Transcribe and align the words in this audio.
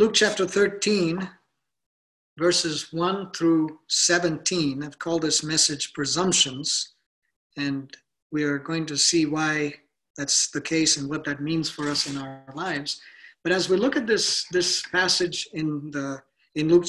Luke 0.00 0.14
chapter 0.14 0.46
13, 0.46 1.28
verses 2.38 2.90
1 2.90 3.32
through 3.32 3.80
17. 3.88 4.82
I've 4.82 4.98
called 4.98 5.20
this 5.20 5.44
message 5.44 5.92
Presumptions, 5.92 6.94
and 7.58 7.94
we 8.32 8.44
are 8.44 8.56
going 8.56 8.86
to 8.86 8.96
see 8.96 9.26
why 9.26 9.74
that's 10.16 10.50
the 10.52 10.60
case 10.62 10.96
and 10.96 11.06
what 11.10 11.22
that 11.24 11.42
means 11.42 11.68
for 11.68 11.90
us 11.90 12.08
in 12.08 12.16
our 12.16 12.42
lives. 12.54 12.98
But 13.44 13.52
as 13.52 13.68
we 13.68 13.76
look 13.76 13.94
at 13.94 14.06
this, 14.06 14.46
this 14.50 14.80
passage 14.86 15.50
in, 15.52 15.90
the, 15.90 16.22
in 16.54 16.70
Luke 16.70 16.86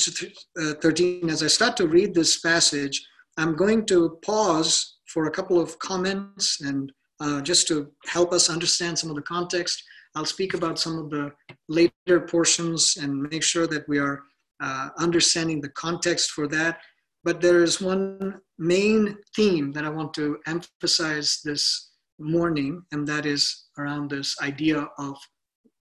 uh, 0.62 0.76
13, 0.76 1.30
as 1.30 1.44
I 1.44 1.48
start 1.48 1.76
to 1.78 1.90
read 1.90 2.14
this 2.14 2.40
passage, 2.40 3.06
I'm 3.36 3.58
going 3.58 3.86
to 3.88 4.20
pause 4.22 5.00
for 5.08 5.26
a 5.26 5.32
couple 5.32 5.60
of 5.60 5.78
comments 5.80 6.62
and 6.62 6.94
uh, 7.20 7.42
just 7.42 7.68
to 7.68 7.92
help 8.08 8.32
us 8.32 8.50
understand 8.50 8.98
some 8.98 9.10
of 9.10 9.18
the 9.18 9.22
context. 9.22 9.84
I'll 10.16 10.26
speak 10.26 10.54
about 10.54 10.80
some 10.80 10.98
of 10.98 11.10
the 11.10 11.32
later 11.70 12.20
portions 12.28 12.98
and 12.98 13.24
make 13.24 13.44
sure 13.44 13.68
that 13.68 13.88
we 13.88 13.98
are 14.00 14.24
uh, 14.62 14.90
understanding 14.98 15.62
the 15.62 15.70
context 15.70 16.32
for 16.32 16.48
that. 16.48 16.80
But 17.24 17.40
there 17.40 17.64
is 17.64 17.82
one 17.82 18.40
main 18.58 19.18
theme 19.36 19.72
that 19.74 19.86
I 19.86 19.90
want 19.90 20.14
to 20.16 20.38
emphasize 20.48 21.40
this 21.44 21.92
morning, 22.20 22.84
and 22.92 23.08
that 23.08 23.26
is 23.26 23.68
around 23.78 24.10
this 24.10 24.36
idea 24.42 24.88
of 24.98 25.18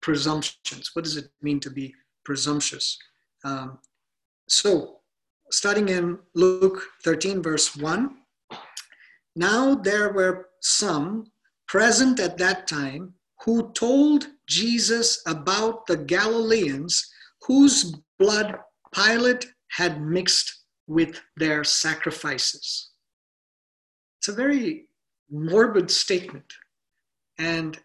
presumptions. 0.03 0.91
What 0.93 1.05
does 1.05 1.17
it 1.17 1.29
mean 1.41 1.61
to 1.61 1.71
be 1.71 1.95
presumptuous? 2.25 2.99
Um, 3.45 3.79
so, 4.49 5.01
starting 5.51 5.89
in 5.89 6.19
Luke 6.35 6.83
13, 7.05 7.43
verse 7.43 7.75
1, 7.77 8.17
now 9.35 9.75
there 9.75 10.13
were 10.13 10.49
some 10.61 11.25
present 11.67 12.21
at 12.21 12.37
that 12.39 12.67
time 12.67 13.15
who 13.45 13.73
told 13.73 14.27
Jesus 14.47 15.23
about 15.27 15.87
the 15.87 15.97
Galileans 15.97 17.11
whose 17.43 17.97
blood 18.19 18.59
Pilate 18.95 19.47
had 19.69 20.03
mixed 20.03 20.61
with 20.87 21.21
their 21.37 21.65
sacrifices. 21.65 22.91
It's 24.19 24.29
a 24.29 24.33
very 24.33 24.87
morbid 25.31 25.91
statement. 25.91 26.53
And 27.39 27.79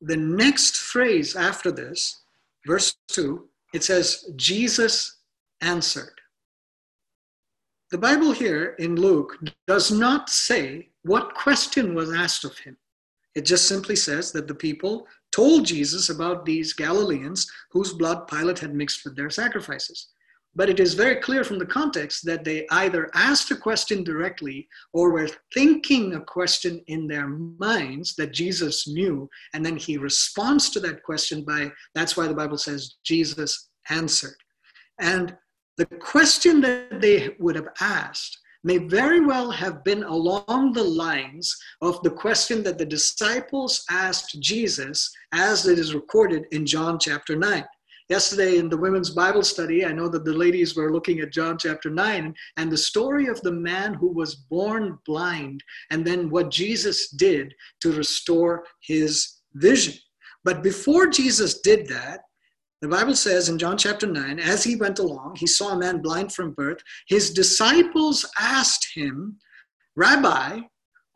the 0.00 0.16
next 0.16 0.78
phrase 0.78 1.36
after 1.36 1.70
this, 1.70 2.22
verse 2.66 2.94
2, 3.08 3.46
it 3.74 3.84
says, 3.84 4.30
Jesus 4.36 5.18
answered. 5.60 6.20
The 7.90 7.98
Bible 7.98 8.32
here 8.32 8.74
in 8.78 8.96
Luke 8.96 9.38
does 9.66 9.90
not 9.90 10.28
say 10.28 10.88
what 11.02 11.34
question 11.34 11.94
was 11.94 12.12
asked 12.12 12.44
of 12.44 12.58
him. 12.58 12.76
It 13.38 13.44
just 13.44 13.68
simply 13.68 13.94
says 13.94 14.32
that 14.32 14.48
the 14.48 14.54
people 14.56 15.06
told 15.30 15.64
Jesus 15.64 16.08
about 16.08 16.44
these 16.44 16.72
Galileans 16.72 17.48
whose 17.70 17.92
blood 17.92 18.26
Pilate 18.26 18.58
had 18.58 18.74
mixed 18.74 19.04
with 19.04 19.14
their 19.14 19.30
sacrifices. 19.30 20.08
But 20.56 20.68
it 20.68 20.80
is 20.80 20.94
very 20.94 21.20
clear 21.20 21.44
from 21.44 21.60
the 21.60 21.72
context 21.80 22.26
that 22.26 22.42
they 22.42 22.66
either 22.72 23.08
asked 23.14 23.52
a 23.52 23.56
question 23.56 24.02
directly 24.02 24.66
or 24.92 25.12
were 25.12 25.30
thinking 25.54 26.14
a 26.14 26.20
question 26.20 26.82
in 26.88 27.06
their 27.06 27.28
minds 27.28 28.16
that 28.16 28.32
Jesus 28.32 28.88
knew, 28.88 29.30
and 29.54 29.64
then 29.64 29.76
he 29.76 29.98
responds 29.98 30.68
to 30.70 30.80
that 30.80 31.04
question 31.04 31.44
by, 31.44 31.70
that's 31.94 32.16
why 32.16 32.26
the 32.26 32.34
Bible 32.34 32.58
says 32.58 32.96
Jesus 33.04 33.68
answered. 33.88 34.34
And 34.98 35.36
the 35.76 35.86
question 35.86 36.60
that 36.62 37.00
they 37.00 37.36
would 37.38 37.54
have 37.54 37.68
asked 37.80 38.36
may 38.64 38.78
very 38.78 39.20
well 39.20 39.50
have 39.50 39.84
been 39.84 40.02
along 40.02 40.72
the 40.72 40.82
lines 40.82 41.56
of 41.80 42.02
the 42.02 42.10
question 42.10 42.62
that 42.64 42.78
the 42.78 42.84
disciples 42.84 43.84
asked 43.90 44.40
Jesus 44.40 45.10
as 45.32 45.66
it 45.66 45.78
is 45.78 45.94
recorded 45.94 46.46
in 46.50 46.66
John 46.66 46.98
chapter 46.98 47.36
9. 47.36 47.64
Yesterday 48.08 48.56
in 48.56 48.70
the 48.70 48.76
women's 48.76 49.10
Bible 49.10 49.42
study, 49.42 49.84
I 49.84 49.92
know 49.92 50.08
that 50.08 50.24
the 50.24 50.32
ladies 50.32 50.74
were 50.74 50.90
looking 50.90 51.20
at 51.20 51.30
John 51.30 51.58
chapter 51.58 51.90
9 51.90 52.34
and 52.56 52.72
the 52.72 52.76
story 52.76 53.26
of 53.26 53.40
the 53.42 53.52
man 53.52 53.92
who 53.92 54.08
was 54.08 54.34
born 54.34 54.98
blind 55.04 55.62
and 55.90 56.06
then 56.06 56.30
what 56.30 56.50
Jesus 56.50 57.10
did 57.10 57.54
to 57.82 57.92
restore 57.92 58.64
his 58.80 59.40
vision. 59.54 59.94
But 60.42 60.62
before 60.62 61.08
Jesus 61.08 61.60
did 61.60 61.86
that, 61.88 62.20
the 62.80 62.88
Bible 62.88 63.16
says 63.16 63.48
in 63.48 63.58
John 63.58 63.76
chapter 63.76 64.06
9, 64.06 64.38
as 64.38 64.62
he 64.62 64.76
went 64.76 65.00
along, 65.00 65.36
he 65.36 65.46
saw 65.46 65.70
a 65.70 65.78
man 65.78 66.00
blind 66.00 66.32
from 66.32 66.52
birth. 66.52 66.80
His 67.08 67.32
disciples 67.32 68.24
asked 68.38 68.88
him, 68.94 69.38
Rabbi, 69.96 70.60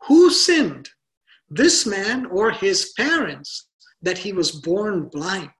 who 0.07 0.29
sinned, 0.29 0.89
this 1.49 1.85
man 1.85 2.25
or 2.25 2.51
his 2.51 2.91
parents, 2.97 3.67
that 4.01 4.17
he 4.17 4.33
was 4.33 4.51
born 4.51 5.09
blind? 5.09 5.51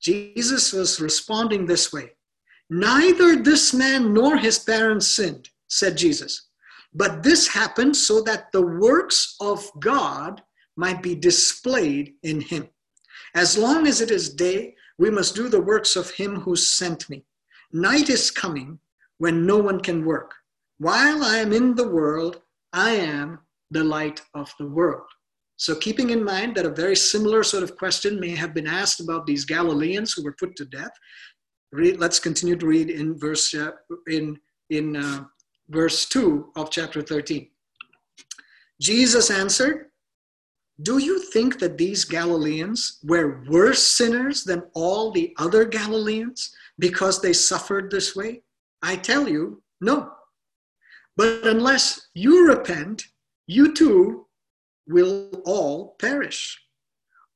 Jesus 0.00 0.72
was 0.72 1.00
responding 1.00 1.66
this 1.66 1.92
way 1.92 2.10
Neither 2.68 3.36
this 3.36 3.72
man 3.74 4.14
nor 4.14 4.38
his 4.38 4.58
parents 4.58 5.06
sinned, 5.06 5.50
said 5.68 5.96
Jesus. 5.96 6.48
But 6.94 7.22
this 7.22 7.46
happened 7.46 7.96
so 7.96 8.22
that 8.22 8.50
the 8.50 8.66
works 8.66 9.36
of 9.40 9.70
God 9.78 10.42
might 10.76 11.02
be 11.02 11.14
displayed 11.14 12.14
in 12.22 12.40
him. 12.40 12.68
As 13.34 13.56
long 13.56 13.86
as 13.86 14.00
it 14.00 14.10
is 14.10 14.34
day, 14.34 14.74
we 15.02 15.10
must 15.10 15.34
do 15.34 15.48
the 15.48 15.66
works 15.72 15.96
of 15.96 16.12
him 16.12 16.32
who 16.44 16.54
sent 16.54 17.10
me. 17.10 17.24
Night 17.72 18.08
is 18.08 18.30
coming 18.30 18.78
when 19.18 19.44
no 19.52 19.58
one 19.58 19.80
can 19.80 20.04
work. 20.04 20.30
While 20.78 21.24
I 21.24 21.38
am 21.38 21.52
in 21.52 21.74
the 21.74 21.88
world, 21.88 22.34
I 22.72 22.90
am 22.92 23.40
the 23.72 23.82
light 23.82 24.22
of 24.34 24.48
the 24.60 24.68
world. 24.78 25.08
So, 25.56 25.74
keeping 25.74 26.10
in 26.10 26.22
mind 26.22 26.54
that 26.54 26.66
a 26.66 26.80
very 26.82 26.94
similar 26.94 27.42
sort 27.42 27.64
of 27.64 27.76
question 27.76 28.20
may 28.20 28.34
have 28.42 28.54
been 28.54 28.68
asked 28.68 29.00
about 29.00 29.26
these 29.26 29.44
Galileans 29.44 30.12
who 30.12 30.22
were 30.22 30.36
put 30.38 30.54
to 30.56 30.64
death, 30.66 30.94
read, 31.72 31.98
let's 31.98 32.20
continue 32.20 32.56
to 32.56 32.66
read 32.66 32.88
in 32.88 33.18
verse 33.18 33.54
uh, 33.54 33.72
in 34.08 34.38
in 34.70 34.96
uh, 34.96 35.24
verse 35.68 36.06
two 36.14 36.52
of 36.54 36.70
chapter 36.70 37.02
thirteen. 37.02 37.48
Jesus 38.80 39.30
answered, 39.30 39.91
do 40.82 40.98
you 40.98 41.18
think 41.18 41.58
that 41.60 41.78
these 41.78 42.04
Galileans 42.04 42.98
were 43.04 43.44
worse 43.48 43.82
sinners 43.82 44.42
than 44.44 44.62
all 44.74 45.10
the 45.10 45.34
other 45.38 45.64
Galileans 45.64 46.54
because 46.78 47.20
they 47.20 47.32
suffered 47.32 47.90
this 47.90 48.16
way? 48.16 48.42
I 48.82 48.96
tell 48.96 49.28
you, 49.28 49.62
no. 49.80 50.12
But 51.16 51.46
unless 51.46 52.08
you 52.14 52.48
repent, 52.48 53.04
you 53.46 53.74
too 53.74 54.26
will 54.88 55.30
all 55.44 55.96
perish. 56.00 56.58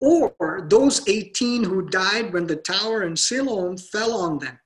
Or 0.01 0.67
those 0.69 1.07
18 1.09 1.65
who 1.65 1.89
died 1.89 2.33
when 2.33 2.47
the 2.47 2.57
tower 2.57 3.05
in 3.05 3.17
Siloam 3.17 3.77
fell 3.77 4.15
on 4.15 4.39
them. 4.39 4.59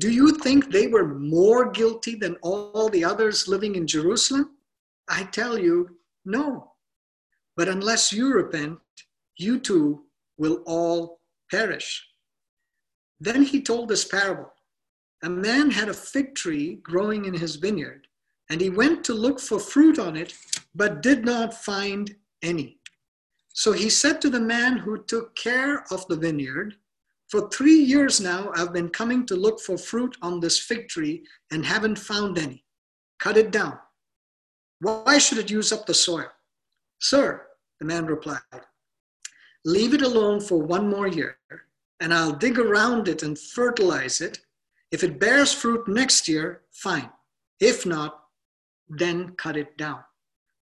Do 0.00 0.10
you 0.10 0.32
think 0.38 0.70
they 0.70 0.88
were 0.88 1.06
more 1.06 1.70
guilty 1.70 2.16
than 2.16 2.36
all 2.42 2.88
the 2.88 3.04
others 3.04 3.48
living 3.48 3.76
in 3.76 3.86
Jerusalem? 3.86 4.56
I 5.08 5.24
tell 5.24 5.58
you, 5.58 5.98
no. 6.24 6.73
But 7.56 7.68
unless 7.68 8.12
you 8.12 8.32
repent, 8.32 8.78
you 9.36 9.58
too 9.58 10.04
will 10.38 10.62
all 10.66 11.20
perish. 11.50 12.06
Then 13.20 13.42
he 13.42 13.62
told 13.62 13.88
this 13.88 14.04
parable 14.04 14.52
A 15.22 15.30
man 15.30 15.70
had 15.70 15.88
a 15.88 15.94
fig 15.94 16.34
tree 16.34 16.76
growing 16.76 17.24
in 17.24 17.34
his 17.34 17.56
vineyard, 17.56 18.06
and 18.50 18.60
he 18.60 18.70
went 18.70 19.04
to 19.04 19.14
look 19.14 19.40
for 19.40 19.58
fruit 19.58 19.98
on 19.98 20.16
it, 20.16 20.34
but 20.74 21.02
did 21.02 21.24
not 21.24 21.54
find 21.54 22.14
any. 22.42 22.78
So 23.52 23.70
he 23.72 23.88
said 23.88 24.20
to 24.20 24.30
the 24.30 24.40
man 24.40 24.78
who 24.78 25.04
took 25.04 25.36
care 25.36 25.84
of 25.92 26.06
the 26.08 26.16
vineyard, 26.16 26.74
For 27.28 27.48
three 27.48 27.78
years 27.78 28.20
now 28.20 28.50
I've 28.54 28.72
been 28.72 28.88
coming 28.88 29.24
to 29.26 29.36
look 29.36 29.60
for 29.60 29.78
fruit 29.78 30.16
on 30.22 30.40
this 30.40 30.58
fig 30.58 30.88
tree 30.88 31.24
and 31.52 31.64
haven't 31.64 31.98
found 31.98 32.36
any. 32.36 32.64
Cut 33.20 33.36
it 33.36 33.52
down. 33.52 33.78
Why 34.80 35.18
should 35.18 35.38
it 35.38 35.50
use 35.50 35.72
up 35.72 35.86
the 35.86 35.94
soil? 35.94 36.28
Sir, 37.04 37.42
the 37.80 37.84
man 37.84 38.06
replied, 38.06 38.40
leave 39.66 39.92
it 39.92 40.00
alone 40.00 40.40
for 40.40 40.56
one 40.56 40.88
more 40.88 41.06
year, 41.06 41.36
and 42.00 42.14
I'll 42.14 42.32
dig 42.32 42.58
around 42.58 43.08
it 43.08 43.22
and 43.22 43.38
fertilize 43.38 44.22
it. 44.22 44.38
If 44.90 45.04
it 45.04 45.20
bears 45.20 45.52
fruit 45.52 45.86
next 45.86 46.28
year, 46.28 46.62
fine. 46.72 47.10
If 47.60 47.84
not, 47.84 48.24
then 48.88 49.34
cut 49.36 49.58
it 49.58 49.76
down. 49.76 50.02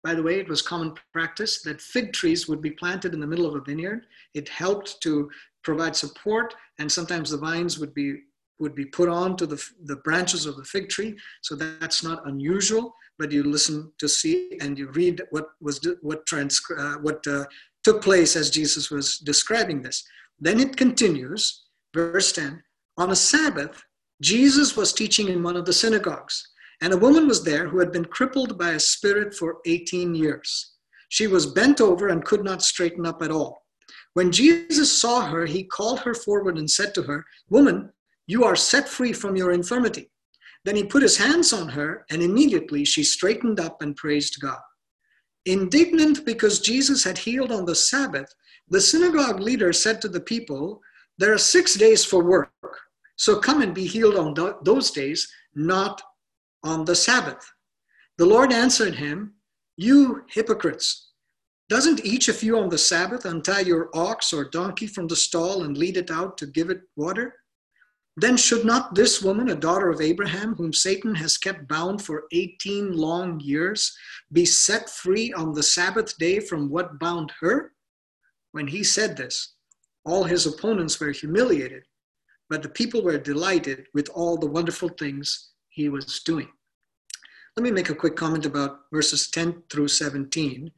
By 0.04 0.16
the 0.16 0.24
way, 0.24 0.40
it 0.40 0.50
was 0.50 0.64
common 0.64 0.96
practice 1.14 1.62
that 1.62 1.80
fig 1.80 2.12
trees 2.12 2.48
would 2.48 2.60
be 2.60 2.72
planted 2.72 3.14
in 3.14 3.20
the 3.20 3.28
middle 3.28 3.46
of 3.46 3.54
a 3.54 3.62
vineyard. 3.62 4.08
It 4.34 4.50
helped 4.50 5.00
to 5.02 5.30
provide 5.64 5.96
support, 5.96 6.56
and 6.80 6.92
sometimes 6.92 7.30
the 7.30 7.38
vines 7.38 7.78
would 7.78 7.94
be 7.94 8.22
would 8.62 8.76
be 8.76 8.86
put 8.86 9.10
onto 9.10 9.46
the, 9.46 9.62
the 9.86 9.98
branches 9.98 10.46
of 10.46 10.56
the 10.56 10.64
fig 10.64 10.88
tree. 10.88 11.18
So 11.42 11.56
that's 11.56 12.04
not 12.04 12.26
unusual 12.28 12.94
but 13.22 13.32
you 13.32 13.44
listen 13.44 13.92
to 14.00 14.10
see 14.10 14.58
and 14.62 14.80
you 14.80 14.90
read 14.94 15.22
what 15.30 15.50
was 15.62 15.80
what 16.02 16.26
trans, 16.26 16.60
uh, 16.76 16.96
what 17.04 17.26
uh, 17.28 17.46
took 17.84 18.02
place 18.02 18.36
as 18.36 18.50
Jesus 18.50 18.90
was 18.90 19.20
describing 19.20 19.84
this. 19.84 20.04
Then 20.40 20.60
it 20.60 20.76
continues, 20.76 21.66
verse 21.94 22.32
10. 22.32 22.64
On 22.98 23.12
a 23.12 23.16
Sabbath, 23.16 23.84
Jesus 24.24 24.76
was 24.76 24.92
teaching 24.92 25.28
in 25.28 25.44
one 25.44 25.56
of 25.56 25.66
the 25.66 25.74
synagogues, 25.74 26.48
and 26.82 26.94
a 26.94 26.98
woman 26.98 27.28
was 27.28 27.44
there 27.44 27.68
who 27.68 27.78
had 27.78 27.92
been 27.92 28.06
crippled 28.06 28.58
by 28.58 28.72
a 28.72 28.80
spirit 28.80 29.36
for 29.36 29.58
18 29.68 30.16
years. 30.16 30.74
She 31.10 31.28
was 31.28 31.46
bent 31.46 31.80
over 31.80 32.08
and 32.08 32.26
could 32.26 32.44
not 32.44 32.64
straighten 32.64 33.06
up 33.06 33.22
at 33.22 33.30
all. 33.30 33.68
When 34.16 34.32
Jesus 34.32 35.00
saw 35.00 35.22
her, 35.28 35.46
he 35.46 35.64
called 35.64 36.00
her 36.00 36.16
forward 36.16 36.58
and 36.58 36.70
said 36.70 36.96
to 36.96 37.04
her, 37.04 37.24
Woman, 37.50 37.92
you 38.28 38.44
are 38.44 38.56
set 38.56 38.88
free 38.88 39.14
from 39.14 39.36
your 39.36 39.52
infirmity. 39.52 40.10
Then 40.64 40.76
he 40.76 40.84
put 40.84 41.02
his 41.02 41.18
hands 41.18 41.54
on 41.54 41.70
her, 41.70 42.06
and 42.10 42.22
immediately 42.22 42.86
she 42.86 43.04
straightened 43.04 43.60
up 43.60 43.82
and 43.82 43.96
praised 43.96 44.40
God. 44.40 44.60
Indignant 45.46 46.24
because 46.24 46.60
Jesus 46.60 47.04
had 47.04 47.18
healed 47.18 47.52
on 47.52 47.66
the 47.66 47.76
Sabbath, 47.76 48.32
the 48.70 48.80
synagogue 48.80 49.40
leader 49.40 49.74
said 49.74 50.02
to 50.02 50.08
the 50.08 50.22
people, 50.22 50.82
There 51.18 51.34
are 51.34 51.40
six 51.40 51.76
days 51.76 52.06
for 52.06 52.24
work, 52.24 52.52
so 53.16 53.40
come 53.40 53.62
and 53.62 53.74
be 53.74 53.88
healed 53.88 54.16
on 54.16 54.36
th- 54.36 54.54
those 54.64 54.92
days, 54.92 55.28
not 55.56 56.02
on 56.64 56.86
the 56.86 56.96
Sabbath. 56.96 57.44
The 58.18 58.26
Lord 58.26 58.54
answered 58.54 58.96
him, 58.96 59.34
You 59.78 60.26
hypocrites! 60.30 61.10
Doesn't 61.70 62.06
each 62.06 62.28
of 62.28 62.44
you 62.44 62.60
on 62.60 62.70
the 62.70 62.78
Sabbath 62.78 63.26
untie 63.26 63.62
your 63.62 63.90
ox 63.96 64.34
or 64.34 64.50
donkey 64.50 64.88
from 64.88 65.08
the 65.08 65.16
stall 65.16 65.64
and 65.64 65.78
lead 65.78 65.98
it 65.98 66.12
out 66.12 66.38
to 66.38 66.46
give 66.46 66.70
it 66.70 66.82
water? 66.96 67.34
Then 68.18 68.36
should 68.36 68.66
not 68.66 68.94
this 68.94 69.22
woman, 69.22 69.50
a 69.50 69.56
daughter 69.56 69.90
of 69.90 70.02
Abraham, 70.02 70.56
whom 70.56 70.74
Satan 70.74 71.16
has 71.16 71.38
kept 71.38 71.68
bound 71.68 72.02
for 72.02 72.26
18 72.34 72.92
long 72.92 73.40
years, 73.40 73.96
be 74.32 74.46
set 74.46 74.90
free 74.90 75.32
on 75.34 75.54
the 75.54 75.64
Sabbath 75.64 76.18
day 76.18 76.40
from 76.40 76.70
what 76.70 77.00
bound 77.00 77.32
her? 77.40 77.74
When 78.52 78.68
he 78.68 78.84
said 78.84 79.16
this, 79.16 79.56
all 80.04 80.26
his 80.26 80.46
opponents 80.46 81.00
were 81.00 81.12
humiliated, 81.12 81.84
but 82.50 82.62
the 82.62 82.70
people 82.70 83.02
were 83.02 83.18
delighted 83.18 83.86
with 83.94 84.10
all 84.10 84.38
the 84.38 84.48
wonderful 84.48 84.90
things 84.90 85.52
he 85.70 85.88
was 85.88 86.20
doing. 86.20 86.50
Let 87.56 87.64
me 87.64 87.72
make 87.72 87.90
a 87.90 87.96
quick 87.96 88.16
comment 88.16 88.46
about 88.46 88.82
verses 88.92 89.30
10 89.30 89.64
through 89.70 89.88
17. 89.88 90.72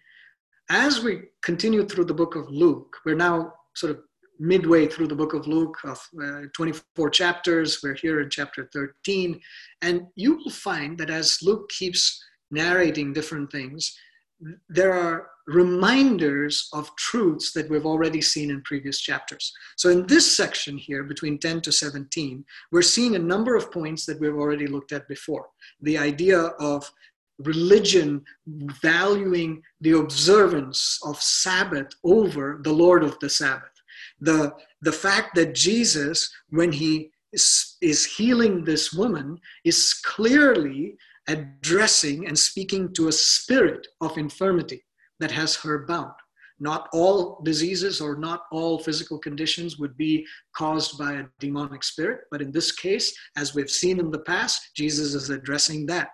As 0.69 1.01
we 1.01 1.23
continue 1.41 1.85
through 1.85 2.05
the 2.05 2.13
book 2.13 2.35
of 2.35 2.49
Luke, 2.49 2.97
we're 3.05 3.15
now 3.15 3.53
sort 3.75 3.91
of 3.91 4.01
midway 4.39 4.87
through 4.87 5.07
the 5.07 5.15
book 5.15 5.33
of 5.33 5.47
Luke 5.47 5.77
of 5.83 5.99
uh, 6.23 6.41
24 6.53 7.09
chapters. 7.09 7.79
We're 7.83 7.95
here 7.95 8.21
in 8.21 8.29
chapter 8.29 8.69
13. 8.73 9.39
And 9.81 10.07
you 10.15 10.37
will 10.37 10.51
find 10.51 10.97
that 10.97 11.09
as 11.09 11.39
Luke 11.41 11.69
keeps 11.69 12.23
narrating 12.51 13.13
different 13.13 13.51
things, 13.51 13.95
there 14.69 14.93
are 14.93 15.29
reminders 15.47 16.69
of 16.73 16.93
truths 16.95 17.51
that 17.53 17.69
we've 17.69 17.85
already 17.85 18.21
seen 18.21 18.49
in 18.49 18.61
previous 18.63 18.99
chapters. 18.99 19.53
So, 19.77 19.89
in 19.89 20.05
this 20.07 20.35
section 20.35 20.77
here, 20.77 21.03
between 21.03 21.39
10 21.39 21.61
to 21.61 21.71
17, 21.71 22.43
we're 22.71 22.81
seeing 22.81 23.15
a 23.15 23.19
number 23.19 23.55
of 23.55 23.71
points 23.71 24.05
that 24.05 24.19
we've 24.19 24.35
already 24.35 24.67
looked 24.67 24.91
at 24.91 25.07
before. 25.07 25.47
The 25.81 25.97
idea 25.97 26.39
of 26.59 26.89
religion 27.39 28.21
valuing 28.47 29.61
the 29.81 29.97
observance 29.97 30.99
of 31.03 31.21
Sabbath 31.21 31.87
over 32.03 32.59
the 32.63 32.71
Lord 32.71 33.03
of 33.03 33.17
the 33.19 33.29
Sabbath 33.29 33.72
the, 34.23 34.53
the 34.81 34.91
fact 34.91 35.35
that 35.35 35.53
Jesus, 35.53 36.31
when 36.49 36.71
he 36.71 37.11
is, 37.33 37.77
is 37.81 38.05
healing 38.05 38.63
this 38.63 38.93
woman, 38.93 39.37
is 39.65 39.93
clearly 40.05 40.95
addressing 41.27 42.27
and 42.27 42.37
speaking 42.37 42.93
to 42.93 43.09
a 43.09 43.11
spirit 43.11 43.85
of 44.01 44.17
infirmity 44.17 44.83
that 45.19 45.31
has 45.31 45.55
her 45.57 45.85
bound. 45.85 46.13
Not 46.59 46.87
all 46.93 47.41
diseases 47.43 47.99
or 47.99 48.15
not 48.15 48.43
all 48.51 48.79
physical 48.79 49.19
conditions 49.19 49.77
would 49.79 49.97
be 49.97 50.25
caused 50.55 50.97
by 50.97 51.13
a 51.13 51.25
demonic 51.39 51.83
spirit, 51.83 52.21
but 52.31 52.41
in 52.41 52.51
this 52.51 52.71
case, 52.71 53.13
as 53.35 53.53
we've 53.53 53.69
seen 53.69 53.99
in 53.99 54.11
the 54.11 54.19
past, 54.19 54.69
Jesus 54.75 55.13
is 55.15 55.29
addressing 55.29 55.85
that. 55.87 56.09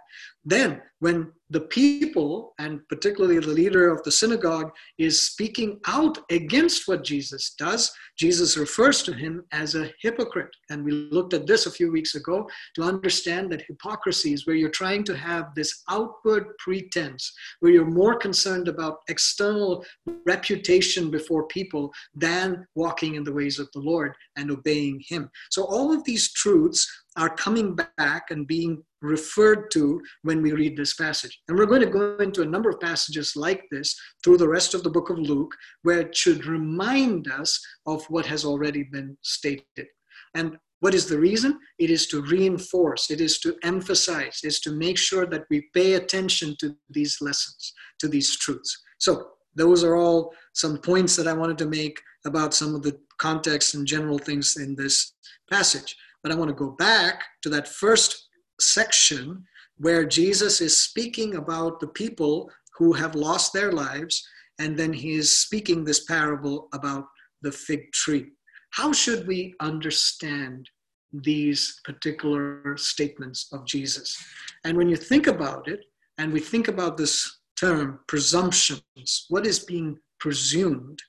Then, 0.50 0.82
when 0.98 1.32
the 1.52 1.62
people, 1.62 2.56
and 2.58 2.80
particularly 2.90 3.38
the 3.38 3.48
leader 3.48 3.92
of 3.92 4.02
the 4.02 4.12
synagogue, 4.12 4.72
is 4.98 5.22
speaking 5.22 5.80
out 5.86 6.18
against 6.32 6.88
what 6.88 7.04
Jesus 7.04 7.54
does, 7.56 7.92
Jesus 8.18 8.58
refers 8.58 9.04
to 9.04 9.14
him 9.14 9.46
as 9.52 9.76
a 9.76 9.92
hypocrite. 10.02 10.50
And 10.72 10.84
we 10.84 10.92
looked 10.92 11.36
at 11.36 11.46
this 11.46 11.68
a 11.68 11.72
few 11.72 11.92
weeks 11.92 12.16
ago 12.16 12.50
to 12.76 12.82
understand 12.82 13.52
that 13.52 13.62
hypocrisy 13.68 14.34
is 14.34 14.48
where 14.48 14.56
you're 14.56 14.70
trying 14.70 15.04
to 15.06 15.16
have 15.16 15.54
this 15.54 15.84
outward 15.88 16.58
pretense, 16.58 17.32
where 17.60 17.72
you're 17.72 17.86
more 17.86 18.16
concerned 18.16 18.68
about 18.68 18.98
external 19.08 19.86
reputation 20.26 21.12
before 21.12 21.46
people 21.46 21.94
than 22.16 22.66
walking 22.74 23.16
in 23.16 23.24
the 23.24 23.34
ways 23.34 23.60
of 23.60 23.70
the 23.74 23.82
Lord 23.82 24.16
and 24.36 24.50
obeying 24.50 25.00
Him. 25.08 25.30
So, 25.52 25.64
all 25.66 25.94
of 25.94 26.04
these 26.06 26.34
truths 26.34 26.88
are 27.18 27.30
coming 27.30 27.76
back 27.76 28.26
and 28.30 28.48
being 28.48 28.84
referred 29.02 29.72
to 29.72 30.02
when 30.24 30.42
we 30.42 30.52
read 30.52 30.78
this 30.78 30.94
passage. 30.94 31.42
And 31.48 31.58
we're 31.58 31.66
going 31.66 31.82
to 31.82 31.88
go 31.88 32.18
into 32.18 32.42
a 32.42 32.46
number 32.46 32.70
of 32.70 32.80
passages 32.80 33.34
like 33.36 33.64
this 33.72 33.96
through 34.24 34.38
the 34.38 34.48
rest 34.48 34.74
of 34.74 34.84
the 34.84 34.90
book 34.90 35.10
of 35.10 35.18
Luke, 35.18 35.56
where 35.84 36.00
it 36.00 36.16
should 36.16 36.46
remind 36.46 37.32
us 37.32 37.60
of 37.86 38.06
what 38.06 38.26
has 38.26 38.46
already 38.46 38.84
been 38.84 39.18
stated. 39.22 39.88
And 40.36 40.58
what 40.82 40.94
is 40.94 41.08
the 41.08 41.20
reason? 41.20 41.60
It 41.78 41.90
is 41.90 42.08
to 42.08 42.22
reinforce, 42.22 43.12
it 43.12 43.20
is 43.20 43.40
to 43.40 43.56
emphasize, 43.64 44.40
is 44.44 44.60
to 44.62 44.72
make 44.72 44.98
sure 44.98 45.26
that 45.26 45.44
we 45.50 45.70
pay 45.74 45.94
attention 45.94 46.56
to 46.60 46.76
these 46.90 47.18
lessons, 47.22 47.74
to 48.00 48.08
these 48.08 48.38
truths. 48.38 48.82
So, 48.98 49.32
those 49.56 49.84
are 49.84 49.96
all 49.96 50.32
some 50.54 50.78
points 50.78 51.16
that 51.18 51.28
I 51.28 51.34
wanted 51.34 51.58
to 51.58 51.66
make 51.66 52.00
about 52.26 52.54
some 52.54 52.76
of 52.76 52.84
the 52.84 52.98
context 53.18 53.74
and 53.74 53.86
general 53.86 54.18
things 54.18 54.56
in 54.58 54.76
this 54.76 55.14
passage. 55.50 55.96
But 56.24 56.32
I 56.32 56.36
want 56.36 56.50
to 56.50 56.56
go 56.56 56.72
back 56.72 57.24
to 57.44 57.50
that 57.50 57.68
first 57.68 58.30
section 58.60 59.44
where 59.78 60.06
Jesus 60.06 60.60
is 60.60 60.76
speaking 60.76 61.36
about 61.36 61.80
the 61.80 61.88
people 61.88 62.52
who 62.78 62.94
have 62.94 63.16
lost 63.16 63.54
their 63.54 63.72
lives, 63.72 64.28
and 64.60 64.78
then 64.78 64.92
he 64.92 65.14
is 65.14 65.40
speaking 65.40 65.84
this 65.84 66.04
parable 66.06 66.68
about 66.74 67.06
the 67.42 67.52
fig 67.52 67.92
tree. 67.94 68.32
How 68.72 68.92
should 68.92 69.28
we 69.28 69.56
understand 69.62 70.70
these 71.12 71.80
particular 71.86 72.76
statements 72.78 73.48
of 73.52 73.66
Jesus? 73.66 74.18
And 74.64 74.78
when 74.78 74.90
you 74.90 74.98
think 74.98 75.28
about 75.28 75.68
it, 75.68 75.86
and 76.18 76.34
we 76.34 76.42
think 76.42 76.68
about 76.68 76.98
this 76.98 77.40
term 77.58 78.02
presumptions, 78.08 79.26
what 79.30 79.48
is 79.48 79.60
being 79.60 79.98
presumed? 80.20 81.00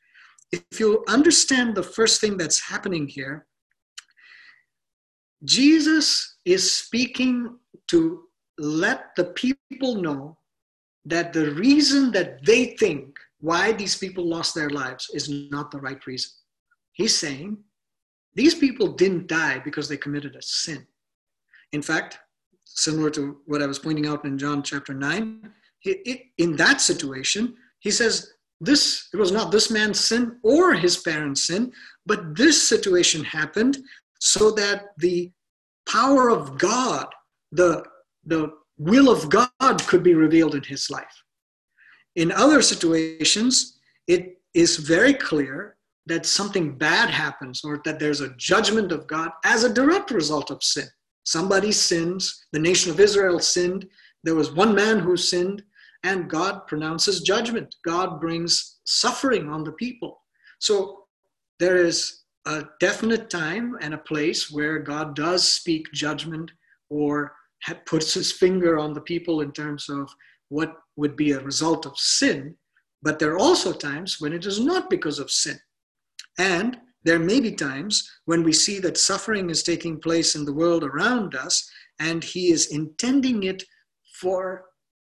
If 0.53 0.79
you 0.79 1.05
understand 1.09 1.75
the 1.75 1.83
first 1.83 2.21
thing 2.21 2.37
that's 2.37 2.61
happening 2.61 3.09
here, 3.09 3.47
Jesus 5.45 6.37
is 6.45 6.75
speaking 6.75 7.57
to 7.89 8.25
let 8.59 9.15
the 9.17 9.25
people 9.25 9.97
know 9.97 10.37
that 11.05 11.33
the 11.33 11.53
reason 11.53 12.13
that 12.13 12.45
they 12.45 12.77
think 12.77 13.19
why 13.41 13.73
these 13.73 13.97
people 13.97 14.25
lost 14.27 14.55
their 14.55 14.69
lives 14.69 15.11
is 15.15 15.29
not 15.51 15.71
the 15.71 15.81
right 15.81 16.07
reason. 16.07 16.31
He's 16.93 17.17
saying 17.17 17.57
these 18.35 18.55
people 18.55 18.89
didn't 18.89 19.29
die 19.29 19.61
because 19.61 19.89
they 19.89 19.97
committed 19.97 20.37
a 20.37 20.43
sin. 20.43 20.87
In 21.73 21.83
fact, 21.83 22.19
similar 22.65 23.11
to 23.11 23.39
what 23.47 23.63
I 23.63 23.67
was 23.67 23.79
pointing 23.79 24.07
out 24.07 24.25
in 24.25 24.37
John 24.37 24.63
chapter 24.63 24.93
9, 24.93 25.51
it, 25.85 25.99
it, 26.05 26.21
in 26.37 26.57
that 26.57 26.81
situation, 26.81 27.57
he 27.79 27.91
says, 27.91 28.35
this 28.61 29.09
it 29.15 29.17
was 29.17 29.33
not 29.33 29.51
this 29.51 29.71
man's 29.71 29.99
sin 29.99 30.39
or 30.43 30.75
his 30.75 30.99
parents' 30.99 31.45
sin, 31.45 31.73
but 32.05 32.37
this 32.37 32.69
situation 32.69 33.25
happened 33.25 33.79
so 34.21 34.51
that 34.53 34.89
the 34.99 35.33
power 35.89 36.31
of 36.31 36.59
God, 36.59 37.07
the, 37.51 37.85
the 38.25 38.53
will 38.79 39.11
of 39.11 39.29
God 39.29 39.87
could 39.87 40.03
be 40.03 40.15
revealed 40.15 40.55
in 40.55 40.63
his 40.63 40.91
life. 40.91 41.25
In 42.17 42.31
other 42.31 42.63
situations, 42.63 43.79
it 44.07 44.41
is 44.55 44.77
very 44.77 45.15
clear 45.15 45.77
that 46.07 46.27
something 46.27 46.77
bad 46.77 47.11
happens 47.11 47.63
or 47.65 47.81
that 47.85 47.99
there's 47.99 48.21
a 48.21 48.35
judgment 48.37 48.93
of 48.93 49.07
God 49.07 49.31
as 49.45 49.65
a 49.65 49.73
direct 49.73 50.11
result 50.11 50.51
of 50.51 50.63
sin. 50.63 50.87
Somebody 51.25 51.73
sins, 51.73 52.47
the 52.53 52.59
nation 52.59 52.91
of 52.91 53.01
Israel 53.01 53.39
sinned, 53.39 53.87
there 54.25 54.35
was 54.35 54.53
one 54.53 54.75
man 54.75 54.99
who 54.99 55.17
sinned, 55.17 55.63
and 56.03 56.29
God 56.29 56.67
pronounces 56.67 57.21
judgment. 57.21 57.75
God 57.85 58.21
brings 58.21 58.81
suffering 58.85 59.49
on 59.49 59.65
the 59.65 59.73
people. 59.73 60.23
So 60.59 61.05
there 61.59 61.77
is 61.77 62.20
a 62.47 62.65
definite 62.81 63.29
time 63.29 63.77
and 63.81 63.95
a 63.95 63.99
place 63.99 64.51
where 64.51 64.79
God 64.79 65.15
does 65.15 65.47
speak 65.47 65.93
judgment 65.93 66.51
or 66.89 67.33
puts 67.87 68.15
his 68.15 68.33
finger 68.33 68.79
on 68.79 68.95
the 68.95 69.01
people 69.03 69.43
in 69.43 69.53
terms 69.53 69.89
of 69.89 70.11
what 70.49 70.75
would 70.97 71.17
be 71.17 71.33
a 71.33 71.41
result 71.41 71.87
of 71.87 71.99
sin. 71.99 72.55
But 73.03 73.19
there 73.19 73.33
are 73.33 73.39
also 73.39 73.73
times 73.73 74.21
when 74.21 74.33
it 74.33 74.47
is 74.47 74.61
not 74.61 74.91
because 74.91 75.19
of 75.19 75.31
sin. 75.31 75.59
And 76.39 76.79
there 77.05 77.19
may 77.19 77.41
be 77.41 77.53
times 77.53 78.11
when 78.25 78.43
we 78.43 78.53
see 78.53 78.79
that 78.81 78.99
suffering 78.99 79.51
is 79.51 79.63
taking 79.63 80.01
place 80.01 80.35
in 80.35 80.45
the 80.45 80.53
world 80.53 80.85
around 80.85 81.35
us 81.35 81.71
and 81.99 82.23
he 82.23 82.51
is 82.51 82.73
intending 82.73 83.45
it 83.45 83.63
for 84.21 84.67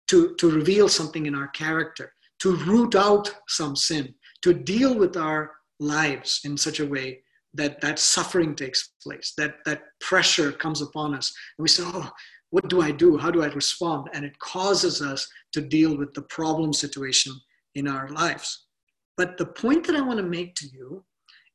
to, 0.08 0.34
to 0.36 0.50
reveal 0.50 0.88
something 0.88 1.26
in 1.26 1.34
our 1.34 1.48
character, 1.48 2.12
to 2.40 2.56
root 2.56 2.94
out 2.94 3.32
some 3.48 3.74
sin, 3.76 4.14
to 4.42 4.54
deal 4.54 4.94
with 4.94 5.16
our 5.16 5.52
lives 5.80 6.40
in 6.44 6.56
such 6.56 6.80
a 6.80 6.86
way 6.86 7.20
that 7.54 7.80
that 7.80 7.98
suffering 7.98 8.54
takes 8.54 8.92
place, 9.02 9.32
that 9.38 9.56
that 9.64 9.82
pressure 10.00 10.52
comes 10.52 10.82
upon 10.82 11.14
us. 11.14 11.32
And 11.56 11.62
we 11.62 11.68
say, 11.68 11.82
oh, 11.86 12.10
what 12.50 12.68
do 12.68 12.80
I 12.80 12.90
do? 12.90 13.16
How 13.16 13.30
do 13.30 13.42
I 13.42 13.48
respond? 13.48 14.08
And 14.12 14.24
it 14.24 14.38
causes 14.38 15.02
us 15.02 15.26
to 15.52 15.60
deal 15.60 15.96
with 15.96 16.14
the 16.14 16.22
problem 16.22 16.72
situation 16.72 17.32
in 17.74 17.88
our 17.88 18.08
lives. 18.10 18.66
But 19.16 19.38
the 19.38 19.46
point 19.46 19.86
that 19.86 19.96
I 19.96 20.02
want 20.02 20.18
to 20.18 20.24
make 20.24 20.54
to 20.56 20.66
you 20.68 21.04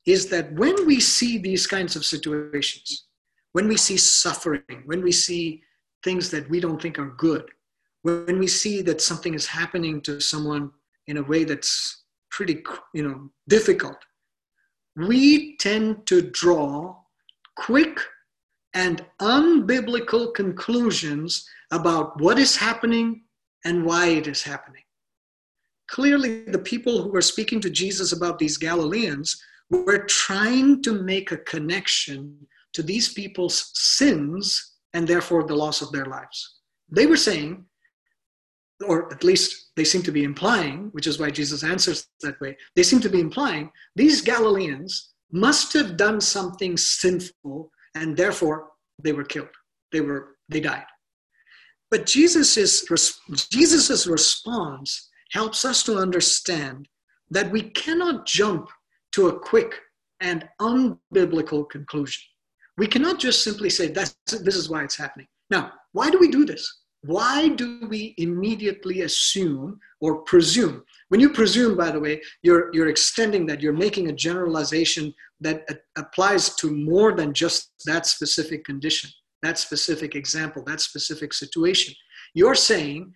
is 0.06 0.28
that 0.30 0.52
when 0.54 0.88
we 0.88 1.00
see 1.00 1.38
these 1.38 1.68
kinds 1.68 1.96
of 1.96 2.06
situations, 2.06 3.06
when 3.54 3.68
we 3.68 3.78
see 3.78 3.98
suffering, 3.98 4.84
when 4.86 5.04
we 5.04 5.12
see 5.12 5.62
things 6.04 6.32
that 6.32 6.50
we 6.50 6.60
don't 6.60 6.82
think 6.82 6.98
are 6.98 7.14
good, 7.18 7.46
when 8.02 8.40
we 8.40 8.48
see 8.48 8.82
that 8.82 9.02
something 9.02 9.36
is 9.36 9.46
happening 9.46 10.02
to 10.02 10.20
someone 10.20 10.72
in 11.08 11.18
a 11.18 11.24
way 11.24 11.44
that's 11.44 12.04
pretty 12.32 12.64
you 12.94 13.04
know 13.04 13.30
difficult 13.48 13.98
we 14.96 15.58
tend 15.58 16.06
to 16.08 16.22
draw 16.22 16.96
quick 17.56 18.00
and 18.74 19.06
unbiblical 19.20 20.34
conclusions 20.34 21.48
about 21.72 22.20
what 22.22 22.40
is 22.40 22.56
happening 22.56 23.24
and 23.66 23.86
why 23.86 24.08
it 24.08 24.28
is 24.28 24.42
happening. 24.44 24.84
Clearly 25.90 26.46
the 26.46 26.60
people 26.60 27.02
who 27.02 27.10
were 27.10 27.22
speaking 27.22 27.60
to 27.62 27.70
jesus 27.70 28.14
about 28.14 28.40
these 28.40 28.58
galileans 28.58 29.42
were 29.70 30.06
trying 30.06 30.82
to 30.84 31.02
make 31.04 31.32
a 31.32 31.38
connection 31.38 32.48
to 32.74 32.84
these 32.84 33.14
people's 33.14 33.72
sins 33.74 34.78
and 34.94 35.08
therefore 35.08 35.46
the 35.46 35.56
loss 35.56 35.82
of 35.82 35.92
their 35.92 36.06
lives. 36.06 36.60
They 36.90 37.06
were 37.06 37.18
saying 37.18 37.66
or 38.88 39.12
at 39.14 39.24
least 39.24 39.72
they 39.76 39.84
seem 39.84 40.02
to 40.04 40.12
be 40.12 40.24
implying, 40.24 40.90
which 40.92 41.08
is 41.08 41.20
why 41.20 41.30
Jesus 41.30 41.64
answers 41.64 42.08
that 42.22 42.40
way, 42.42 42.58
they 42.76 42.84
seem 42.84 43.00
to 43.02 43.10
be 43.10 43.20
implying 43.20 43.72
these 43.96 44.22
Galileans 44.22 45.14
must 45.32 45.74
have 45.74 45.98
done 45.98 46.20
something 46.20 46.78
sinful 46.78 47.72
and 47.96 48.16
therefore 48.18 48.70
they 49.02 49.14
were 49.14 49.24
killed. 49.24 49.50
They 49.92 50.02
were 50.02 50.36
they 50.50 50.60
died. 50.60 50.86
But 51.90 52.06
Jesus's, 52.06 52.86
Jesus's 53.50 54.08
response 54.08 55.10
helps 55.32 55.66
us 55.66 55.84
to 55.84 55.98
understand 55.98 56.88
that 57.30 57.52
we 57.52 57.62
cannot 57.62 58.26
jump 58.26 58.70
to 59.14 59.28
a 59.28 59.40
quick 59.40 59.76
and 60.22 60.48
unbiblical 60.62 61.70
conclusion. 61.70 62.24
We 62.78 62.88
cannot 62.88 63.20
just 63.20 63.44
simply 63.44 63.70
say, 63.70 63.88
That's, 63.88 64.16
this 64.26 64.56
is 64.56 64.70
why 64.70 64.84
it's 64.84 64.98
happening. 64.98 65.28
Now, 65.50 65.74
why 65.92 66.10
do 66.10 66.18
we 66.18 66.30
do 66.30 66.46
this? 66.46 66.81
Why 67.04 67.50
do 67.50 67.88
we 67.88 68.14
immediately 68.18 69.02
assume 69.02 69.80
or 70.00 70.22
presume? 70.22 70.84
When 71.10 71.20
you 71.20 71.30
presume, 71.30 71.76
by 71.76 71.92
the 71.92 72.00
way, 72.00 72.22
you're, 72.44 72.74
you're 72.74 72.90
extending 72.90 73.48
that, 73.48 73.60
you're 73.62 73.74
making 73.74 74.10
a 74.10 74.14
generalization 74.14 75.14
that 75.40 75.68
applies 75.98 76.56
to 76.56 76.72
more 76.72 77.14
than 77.14 77.34
just 77.34 77.72
that 77.86 78.06
specific 78.06 78.64
condition, 78.66 79.10
that 79.42 79.58
specific 79.58 80.16
example, 80.16 80.64
that 80.68 80.80
specific 80.80 81.34
situation. 81.34 81.96
You're 82.36 82.56
saying 82.56 83.14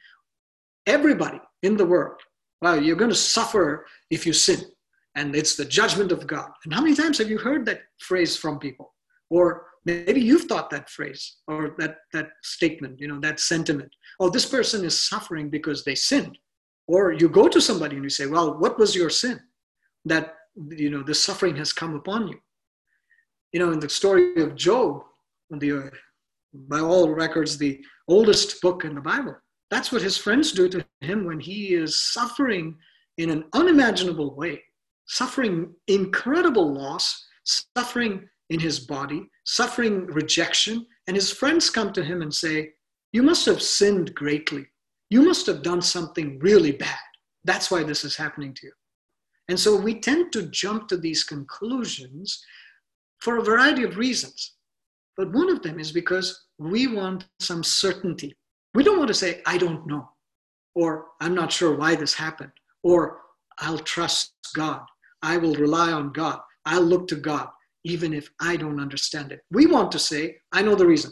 everybody 0.88 1.40
in 1.62 1.78
the 1.78 1.86
world, 1.86 2.20
well, 2.62 2.82
you're 2.82 2.96
going 2.96 3.12
to 3.12 3.16
suffer 3.16 3.86
if 4.10 4.26
you 4.26 4.34
sin, 4.34 4.62
and 5.14 5.36
it's 5.36 5.56
the 5.56 5.66
judgment 5.66 6.12
of 6.12 6.26
God. 6.26 6.50
And 6.64 6.74
how 6.74 6.82
many 6.82 6.96
times 6.96 7.20
have 7.20 7.30
you 7.30 7.38
heard 7.38 7.66
that 7.66 7.82
phrase 8.00 8.36
from 8.36 8.58
people? 8.58 8.94
Or 9.30 9.68
maybe 9.86 10.20
you've 10.20 10.46
thought 10.46 10.70
that 10.72 10.90
phrase 10.90 11.38
or 11.48 11.76
that, 11.78 11.98
that 12.12 12.30
statement, 12.44 13.00
you 13.00 13.08
know, 13.08 13.20
that 13.20 13.40
sentiment. 13.40 13.92
Oh, 14.20 14.30
this 14.30 14.46
person 14.46 14.84
is 14.84 15.08
suffering 15.08 15.50
because 15.50 15.84
they 15.84 15.96
sinned. 15.96 16.38
Or 16.88 17.14
you 17.14 17.30
go 17.30 17.48
to 17.48 17.62
somebody 17.62 17.96
and 17.96 18.04
you 18.04 18.10
say, 18.10 18.28
well, 18.28 18.58
what 18.58 18.78
was 18.78 18.96
your 18.96 19.10
sin? 19.10 19.40
That, 20.06 20.36
you 20.70 20.90
know, 20.90 21.04
the 21.04 21.16
suffering 21.16 21.56
has 21.58 21.74
come 21.74 21.96
upon 21.96 22.28
you. 22.28 22.40
You 23.54 23.60
know, 23.60 23.72
in 23.72 23.80
the 23.80 23.90
story 23.90 24.42
of 24.42 24.56
Job, 24.56 25.04
the, 25.50 25.92
by 26.54 26.80
all 26.80 27.10
records, 27.10 27.58
the 27.58 27.84
oldest 28.08 28.62
book 28.62 28.86
in 28.86 28.96
the 28.96 29.02
Bible, 29.02 29.36
that's 29.72 29.92
what 29.92 30.02
his 30.02 30.18
friends 30.18 30.52
do 30.52 30.70
to 30.70 30.86
him 31.02 31.26
when 31.26 31.40
he 31.40 31.74
is 31.74 32.00
suffering 32.00 32.76
in 33.18 33.30
an 33.30 33.46
unimaginable 33.54 34.36
way, 34.36 34.62
suffering 35.08 35.74
incredible 35.88 36.74
loss, 36.74 37.26
suffering 37.44 38.28
in 38.50 38.60
his 38.60 38.80
body, 38.80 39.28
suffering 39.46 40.08
rejection, 40.08 40.86
and 41.08 41.16
his 41.16 41.32
friends 41.32 41.70
come 41.70 41.94
to 41.94 42.04
him 42.04 42.22
and 42.22 42.34
say, 42.34 42.74
You 43.14 43.24
must 43.24 43.46
have 43.46 43.62
sinned 43.62 44.14
greatly. 44.14 44.68
You 45.10 45.22
must 45.22 45.46
have 45.46 45.64
done 45.64 45.82
something 45.82 46.40
really 46.40 46.72
bad. 46.72 46.98
That's 47.44 47.70
why 47.70 47.84
this 47.84 48.04
is 48.04 48.18
happening 48.18 48.54
to 48.56 48.68
you. 48.68 48.74
And 49.48 49.60
so 49.60 49.76
we 49.80 50.00
tend 50.00 50.34
to 50.34 50.50
jump 50.50 50.88
to 50.88 50.98
these 50.98 51.24
conclusions 51.24 52.44
for 53.20 53.38
a 53.38 53.44
variety 53.44 53.84
of 53.84 53.98
reasons. 53.98 54.54
But 55.16 55.32
one 55.32 55.50
of 55.50 55.62
them 55.62 55.80
is 55.80 55.92
because 55.92 56.46
we 56.58 56.88
want 56.88 57.28
some 57.40 57.64
certainty. 57.64 58.36
We 58.74 58.84
don't 58.84 58.98
want 58.98 59.10
to 59.10 59.14
say, 59.14 59.42
I 59.46 59.58
don't 59.58 59.86
know, 59.88 60.10
or 60.74 61.06
I'm 61.22 61.36
not 61.36 61.52
sure 61.52 61.78
why 61.78 61.96
this 61.96 62.14
happened, 62.14 62.52
or 62.84 63.20
I'll 63.60 63.80
trust 63.80 64.34
God. 64.56 64.82
I 65.22 65.38
will 65.38 65.56
rely 65.56 65.92
on 65.92 66.12
God. 66.12 66.40
I'll 66.66 66.82
look 66.82 67.08
to 67.10 67.16
God 67.16 67.50
even 67.86 68.14
if 68.14 68.30
I 68.42 68.58
don't 68.58 68.82
understand 68.82 69.32
it. 69.32 69.42
We 69.52 69.68
want 69.68 69.92
to 69.94 70.00
say, 70.00 70.38
I 70.52 70.62
know 70.64 70.76
the 70.76 70.88
reason. 70.88 71.12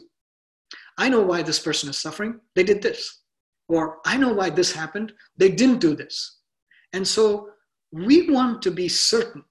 I 0.98 1.08
know 1.08 1.22
why 1.22 1.44
this 1.44 1.60
person 1.60 1.90
is 1.90 2.00
suffering. 2.00 2.40
They 2.56 2.64
did 2.64 2.82
this. 2.82 3.22
Or 3.70 4.00
I 4.06 4.18
know 4.18 4.34
why 4.34 4.50
this 4.50 4.74
happened. 4.74 5.14
They 5.38 5.50
didn't 5.50 5.80
do 5.80 5.96
this. 5.96 6.40
And 6.92 7.08
so 7.08 7.50
we 7.92 8.30
want 8.30 8.62
to 8.64 8.72
be 8.72 8.90
certain. 8.90 9.44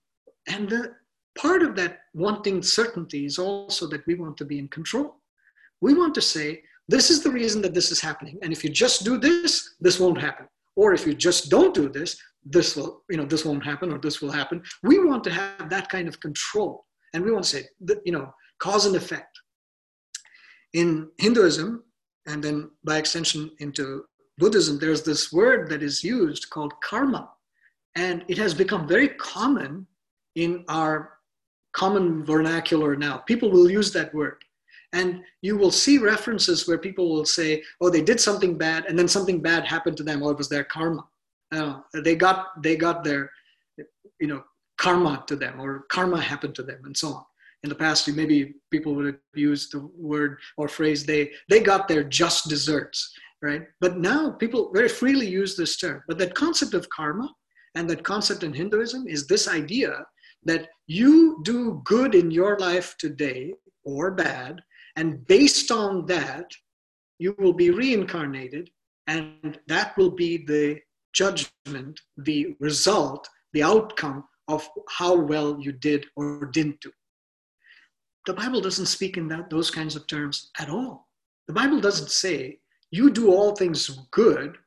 And 0.49 0.69
the 0.69 0.95
part 1.39 1.63
of 1.63 1.77
that 1.77 2.01
wanting 2.13 2.63
certainty 2.63 3.25
is 3.25 3.39
also 3.39 3.89
that 3.89 4.07
we 4.07 4.15
want 4.15 4.37
to 4.39 4.45
be 4.45 4.59
in 4.59 4.69
control. 4.69 5.17
We 5.81 5.95
want 5.95 6.15
to 6.17 6.21
say, 6.21 6.63
this 6.89 7.11
is 7.11 7.23
the 7.23 7.31
reason 7.31 7.63
that 7.63 7.75
this 7.75 7.93
is 7.93 8.01
happening. 8.01 8.39
And 8.43 8.53
if 8.53 8.65
you 8.65 8.71
just 8.71 9.05
do 9.05 9.17
this, 9.17 9.77
this 9.81 10.01
won't 10.01 10.21
happen. 10.21 10.47
Or 10.75 10.93
if 10.93 11.07
you 11.07 11.15
just 11.15 11.51
don't 11.51 11.75
do 11.75 11.89
this, 11.89 12.17
this 12.45 12.75
will, 12.77 13.05
you 13.09 13.17
know, 13.17 13.25
this 13.25 13.45
won't 13.45 13.65
happen 13.65 13.93
or 13.93 13.99
this 13.99 14.21
will 14.21 14.33
happen. 14.33 14.63
We 14.83 14.99
want 15.05 15.23
to 15.25 15.31
have 15.31 15.71
that 15.71 15.89
kind 15.89 16.09
of 16.09 16.19
control. 16.21 16.85
And 17.13 17.25
we 17.25 17.31
want 17.31 17.45
to 17.45 17.51
say, 17.51 17.65
you 18.05 18.13
know, 18.13 18.33
cause 18.59 18.87
and 18.87 18.97
effect. 18.97 19.39
In 20.73 21.11
Hinduism, 21.19 21.85
and 22.27 22.43
then 22.43 22.71
by 22.85 22.99
extension 22.99 23.51
into 23.59 24.05
Buddhism, 24.39 24.79
there's 24.79 25.03
this 25.03 25.33
word 25.33 25.69
that 25.71 25.83
is 25.83 26.03
used 26.03 26.49
called 26.51 26.73
karma. 26.83 27.31
And 27.95 28.25
it 28.29 28.39
has 28.39 28.55
become 28.55 28.89
very 28.89 29.09
common 29.09 29.87
in 30.37 30.65
our 30.69 31.19
common 31.73 32.25
vernacular 32.25 32.97
now. 32.97 33.19
People 33.19 33.51
will 33.51 33.71
use 33.71 33.93
that 33.93 34.15
word. 34.15 34.43
And 34.95 35.23
you 35.41 35.57
will 35.57 35.71
see 35.71 35.99
references 35.99 36.69
where 36.69 36.79
people 36.79 37.09
will 37.11 37.25
say, 37.25 37.63
oh, 37.81 37.89
they 37.89 38.03
did 38.03 38.21
something 38.21 38.59
bad, 38.59 38.85
and 38.87 38.99
then 38.99 39.09
something 39.09 39.41
bad 39.41 39.65
happened 39.65 39.97
to 39.99 40.03
them, 40.03 40.23
or 40.23 40.33
it 40.33 40.39
was 40.39 40.51
their 40.51 40.65
karma. 40.65 41.07
Uh, 41.51 41.81
they 42.03 42.15
got 42.15 42.63
they 42.63 42.77
got 42.77 43.05
their 43.05 43.31
you 44.21 44.27
know 44.27 44.43
karma 44.83 45.25
to 45.29 45.37
them 45.37 45.61
or 45.61 45.87
karma 45.91 46.21
happened 46.21 46.55
to 46.57 46.63
them 46.63 46.81
and 46.85 46.97
so 46.97 47.09
on. 47.09 47.25
In 47.65 47.69
the 47.69 47.83
past 47.85 48.09
maybe 48.09 48.55
people 48.71 48.95
would 48.95 49.07
have 49.07 49.21
used 49.35 49.73
the 49.73 49.89
word 49.97 50.39
or 50.57 50.69
phrase 50.69 51.01
they 51.05 51.31
they 51.49 51.61
got 51.61 51.87
their 51.87 52.05
just 52.05 52.49
desserts 52.49 52.99
right? 53.43 53.63
But 53.81 53.99
now 53.99 54.31
people 54.31 54.71
very 54.73 54.89
freely 54.89 55.29
use 55.29 55.57
this 55.57 55.77
term. 55.77 56.03
But 56.09 56.19
that 56.19 56.35
concept 56.35 56.75
of 56.75 56.89
karma 56.89 57.29
and 57.75 57.91
that 57.91 58.05
concept 58.05 58.45
in 58.45 58.53
hinduism 58.53 59.07
is 59.09 59.27
this 59.27 59.49
idea 59.49 60.05
that 60.45 60.69
you 60.87 61.41
do 61.45 61.83
good 61.85 62.15
in 62.15 62.31
your 62.31 62.59
life 62.59 62.95
today 62.99 63.53
or 63.85 64.13
bad 64.13 64.61
and 64.97 65.27
based 65.27 65.71
on 65.71 66.07
that 66.07 66.47
you 67.19 67.35
will 67.39 67.53
be 67.53 67.71
reincarnated 67.71 68.71
and 69.07 69.59
that 69.67 69.97
will 69.97 70.11
be 70.11 70.45
the 70.45 70.79
judgment 71.13 72.01
the 72.19 72.57
result 72.61 73.29
the 73.53 73.63
outcome 73.63 74.25
of 74.53 74.69
how 74.89 75.15
well 75.15 75.59
you 75.59 75.73
did 75.73 76.07
or 76.17 76.47
didn't 76.47 76.81
do. 76.81 76.93
The 78.27 78.35
Bible 78.35 78.61
doesn't 78.61 78.87
speak 78.87 79.17
in 79.17 79.27
that, 79.29 79.51
those 79.51 79.71
kinds 79.71 79.97
of 79.97 80.07
terms 80.07 80.51
at 80.61 80.69
all. 80.69 81.09
The 81.49 81.55
Bible 81.55 81.81
doesn't 81.81 82.11
say 82.11 82.59
you 82.91 83.11
do 83.11 83.33
all 83.33 83.57
things 83.57 83.91
good 84.11 84.59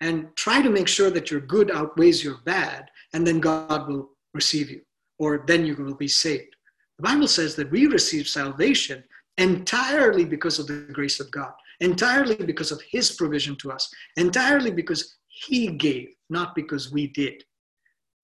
and 0.00 0.34
try 0.36 0.62
to 0.62 0.70
make 0.70 0.88
sure 0.88 1.10
that 1.10 1.30
your 1.30 1.40
good 1.40 1.70
outweighs 1.70 2.24
your 2.24 2.38
bad, 2.44 2.90
and 3.12 3.26
then 3.26 3.38
God 3.38 3.88
will 3.88 4.10
receive 4.34 4.70
you, 4.70 4.80
or 5.18 5.44
then 5.46 5.66
you 5.66 5.76
will 5.76 5.94
be 5.94 6.08
saved. 6.08 6.56
The 6.98 7.04
Bible 7.04 7.28
says 7.28 7.54
that 7.56 7.70
we 7.70 7.86
receive 7.86 8.26
salvation 8.26 9.04
entirely 9.38 10.24
because 10.24 10.58
of 10.58 10.66
the 10.66 10.86
grace 10.92 11.20
of 11.20 11.30
God, 11.30 11.52
entirely 11.80 12.36
because 12.36 12.72
of 12.72 12.80
His 12.90 13.12
provision 13.12 13.56
to 13.56 13.70
us, 13.70 13.88
entirely 14.16 14.70
because 14.70 15.16
He 15.28 15.68
gave, 15.68 16.08
not 16.30 16.54
because 16.54 16.92
we 16.92 17.08
did. 17.08 17.44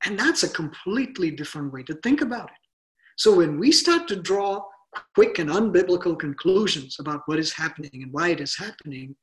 And 0.04 0.18
that's 0.18 0.42
a 0.42 0.48
completely 0.48 1.30
different 1.30 1.72
way 1.72 1.82
to 1.84 1.94
think 2.02 2.20
about 2.20 2.48
it. 2.50 2.56
So 3.16 3.34
when 3.34 3.58
we 3.58 3.72
start 3.72 4.06
to 4.08 4.16
draw 4.16 4.62
quick 5.14 5.38
and 5.38 5.50
unbiblical 5.50 6.18
conclusions 6.18 6.96
about 7.00 7.22
what 7.26 7.38
is 7.38 7.52
happening 7.52 8.02
and 8.02 8.12
why 8.12 8.28
it 8.28 8.40
is 8.40 8.56
happening, 8.56 9.16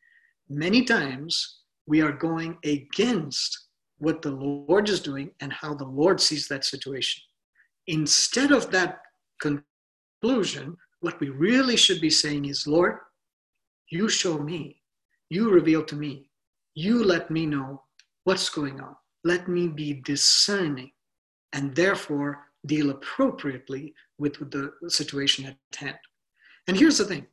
many 0.49 0.83
times 0.83 1.61
we 1.87 2.01
are 2.01 2.11
going 2.11 2.57
against 2.65 3.67
what 3.99 4.21
the 4.21 4.31
Lord 4.31 4.89
is 4.89 4.99
doing 4.99 5.31
and 5.39 5.53
how 5.53 5.73
the 5.73 5.85
Lord 5.85 6.19
sees 6.19 6.47
that 6.49 6.65
situation. 6.65 7.23
Instead 7.87 8.51
of 8.51 8.69
that 8.71 8.99
conclusion, 9.39 10.75
what 10.99 11.19
we 11.19 11.29
really 11.29 11.77
should 11.77 12.01
be 12.01 12.09
saying 12.09 12.45
is, 12.45 12.67
Lord, 12.67 12.97
you 13.89 14.09
show 14.09 14.37
me, 14.37 14.81
you 15.29 15.49
reveal 15.49 15.83
to 15.85 15.95
me, 15.95 16.29
you 16.73 17.03
let 17.03 17.31
me 17.31 17.45
know 17.45 17.83
what's 18.25 18.49
going 18.49 18.81
on 18.81 18.95
let 19.25 19.47
me 19.47 19.67
be 19.67 20.01
discerning 20.05 20.91
and 21.51 21.75
therefore 21.75 22.45
deal 22.65 22.91
appropriately 22.91 23.93
with 24.17 24.35
the 24.51 24.71
situation 24.87 25.45
at 25.45 25.57
hand. 25.75 25.97
And 26.67 26.77
here's 26.77 26.99
the 26.99 27.05
thing 27.05 27.25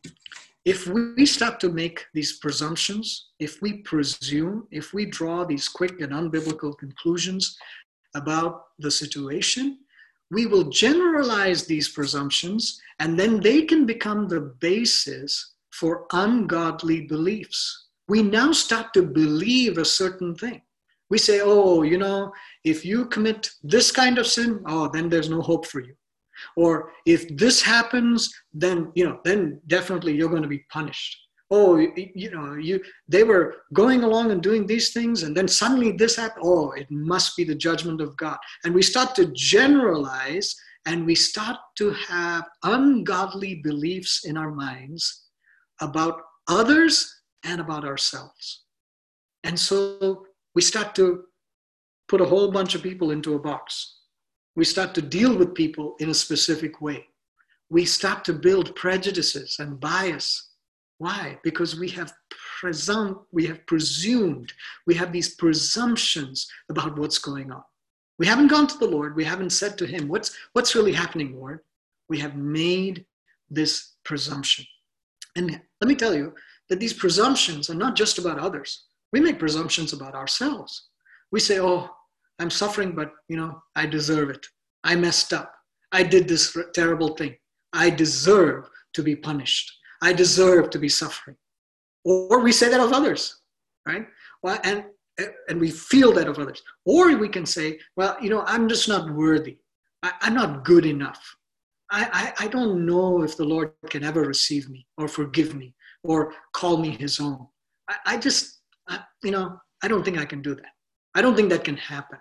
if 0.64 0.86
we 0.86 1.26
start 1.26 1.60
to 1.60 1.68
make 1.68 2.06
these 2.14 2.38
presumptions, 2.38 3.30
if 3.38 3.60
we 3.60 3.82
presume, 3.82 4.66
if 4.70 4.94
we 4.94 5.04
draw 5.06 5.44
these 5.44 5.68
quick 5.68 6.00
and 6.00 6.12
unbiblical 6.12 6.76
conclusions 6.78 7.56
about 8.14 8.64
the 8.78 8.90
situation, 8.90 9.78
we 10.30 10.46
will 10.46 10.70
generalize 10.70 11.66
these 11.66 11.88
presumptions 11.90 12.80
and 13.00 13.18
then 13.18 13.40
they 13.40 13.62
can 13.62 13.84
become 13.84 14.28
the 14.28 14.40
basis 14.60 15.54
for 15.72 16.06
ungodly 16.12 17.02
beliefs. 17.02 17.88
We 18.08 18.22
now 18.22 18.52
start 18.52 18.94
to 18.94 19.02
believe 19.02 19.78
a 19.78 19.84
certain 19.84 20.34
thing. 20.34 20.62
We 21.12 21.18
say, 21.18 21.40
oh, 21.42 21.82
you 21.82 21.98
know, 21.98 22.32
if 22.64 22.78
you 22.90 22.98
commit 23.14 23.40
this 23.62 23.88
kind 23.92 24.16
of 24.18 24.26
sin, 24.26 24.50
oh, 24.66 24.88
then 24.94 25.10
there's 25.10 25.28
no 25.36 25.42
hope 25.42 25.66
for 25.66 25.80
you. 25.80 25.94
Or 26.56 26.90
if 27.06 27.36
this 27.36 27.62
happens 27.62 28.30
then 28.52 28.90
you 28.94 29.04
know 29.04 29.20
then 29.24 29.60
definitely 29.66 30.12
you're 30.14 30.28
going 30.28 30.42
to 30.42 30.56
be 30.56 30.64
punished. 30.70 31.16
Oh 31.50 31.76
you, 31.76 32.30
know 32.30 32.54
you 32.54 32.80
they 33.08 33.24
were 33.24 33.56
going 33.74 34.02
along 34.04 34.30
and 34.30 34.42
doing 34.42 34.66
these 34.66 34.92
things 34.92 35.22
and 35.22 35.36
then 35.36 35.48
suddenly 35.48 35.92
this 35.92 36.16
happened. 36.16 36.44
Oh 36.46 36.70
it 36.72 36.90
must 36.90 37.36
be 37.36 37.44
the 37.44 37.54
judgment 37.54 38.00
of 38.00 38.16
god. 38.16 38.38
And 38.64 38.74
we 38.74 38.82
start 38.82 39.14
to 39.16 39.26
generalize 39.34 40.54
and 40.86 41.06
we 41.06 41.14
start 41.14 41.58
to 41.76 41.90
have 42.08 42.44
ungodly 42.64 43.60
beliefs 43.62 44.24
in 44.24 44.36
our 44.36 44.50
minds 44.50 45.26
about 45.80 46.16
others 46.48 46.94
and 47.44 47.60
about 47.60 47.84
ourselves. 47.84 48.64
And 49.44 49.58
so 49.58 50.26
we 50.54 50.62
start 50.62 50.94
to 50.94 51.24
put 52.08 52.20
a 52.20 52.26
whole 52.26 52.50
bunch 52.50 52.74
of 52.74 52.82
people 52.82 53.10
into 53.10 53.34
a 53.34 53.38
box 53.38 54.02
we 54.54 54.64
start 54.64 54.94
to 54.94 55.02
deal 55.02 55.36
with 55.36 55.54
people 55.54 55.96
in 55.98 56.10
a 56.10 56.14
specific 56.14 56.80
way. 56.80 57.06
We 57.70 57.86
start 57.86 58.24
to 58.24 58.34
build 58.34 58.76
prejudices 58.76 59.56
and 59.58 59.80
bias. 59.80 60.50
Why? 60.98 61.38
Because 61.42 61.78
we 61.78 61.88
have 61.90 62.12
presumed, 62.60 63.16
we 63.32 63.46
have 63.46 63.66
presumed, 63.66 64.52
we 64.86 64.94
have 64.94 65.10
these 65.10 65.34
presumptions 65.34 66.48
about 66.68 66.98
what's 66.98 67.18
going 67.18 67.50
on. 67.50 67.62
We 68.18 68.26
haven't 68.26 68.48
gone 68.48 68.66
to 68.66 68.78
the 68.78 68.86
Lord. 68.86 69.16
We 69.16 69.24
haven't 69.24 69.50
said 69.50 69.78
to 69.78 69.86
Him, 69.86 70.06
What's, 70.06 70.36
what's 70.52 70.74
really 70.74 70.92
happening, 70.92 71.34
Lord? 71.34 71.60
We 72.08 72.18
have 72.18 72.36
made 72.36 73.06
this 73.50 73.94
presumption. 74.04 74.66
And 75.34 75.60
let 75.80 75.88
me 75.88 75.94
tell 75.94 76.14
you 76.14 76.34
that 76.68 76.78
these 76.78 76.92
presumptions 76.92 77.70
are 77.70 77.74
not 77.74 77.96
just 77.96 78.18
about 78.18 78.38
others. 78.38 78.84
We 79.12 79.20
make 79.20 79.38
presumptions 79.38 79.92
about 79.92 80.14
ourselves. 80.14 80.88
We 81.30 81.40
say, 81.40 81.60
Oh, 81.60 81.90
I'm 82.38 82.50
suffering, 82.50 82.92
but 82.92 83.12
you 83.28 83.36
know, 83.36 83.62
I 83.76 83.86
deserve 83.86 84.30
it. 84.30 84.44
I 84.84 84.96
messed 84.96 85.32
up. 85.32 85.54
I 85.92 86.02
did 86.02 86.26
this 86.26 86.56
terrible 86.74 87.14
thing. 87.16 87.36
I 87.72 87.90
deserve 87.90 88.68
to 88.94 89.02
be 89.02 89.14
punished. 89.14 89.70
I 90.02 90.12
deserve 90.12 90.70
to 90.70 90.78
be 90.78 90.88
suffering. 90.88 91.36
Or 92.04 92.40
we 92.40 92.52
say 92.52 92.68
that 92.68 92.80
of 92.80 92.92
others, 92.92 93.40
right? 93.86 94.06
Well, 94.42 94.58
and 94.64 94.84
and 95.48 95.60
we 95.60 95.70
feel 95.70 96.12
that 96.12 96.28
of 96.28 96.38
others. 96.38 96.62
Or 96.84 97.16
we 97.16 97.28
can 97.28 97.46
say, 97.46 97.78
well, 97.96 98.16
you 98.20 98.30
know, 98.30 98.42
I'm 98.46 98.68
just 98.68 98.88
not 98.88 99.10
worthy. 99.14 99.58
I, 100.02 100.12
am 100.22 100.34
not 100.34 100.64
good 100.64 100.86
enough. 100.86 101.36
I, 101.90 102.32
I, 102.40 102.44
I 102.46 102.48
don't 102.48 102.86
know 102.86 103.22
if 103.22 103.36
the 103.36 103.44
Lord 103.44 103.72
can 103.90 104.02
ever 104.02 104.22
receive 104.22 104.68
me 104.68 104.86
or 104.96 105.08
forgive 105.08 105.54
me 105.54 105.74
or 106.02 106.32
call 106.54 106.78
me 106.78 106.90
his 106.90 107.20
own. 107.20 107.46
I, 107.88 107.96
I 108.06 108.16
just, 108.16 108.61
I, 108.88 109.00
you 109.22 109.30
know, 109.30 109.56
I 109.82 109.88
don't 109.88 110.04
think 110.04 110.18
I 110.18 110.24
can 110.24 110.42
do 110.42 110.54
that. 110.54 110.72
I 111.14 111.22
don't 111.22 111.36
think 111.36 111.50
that 111.50 111.64
can 111.64 111.76
happen. 111.76 112.18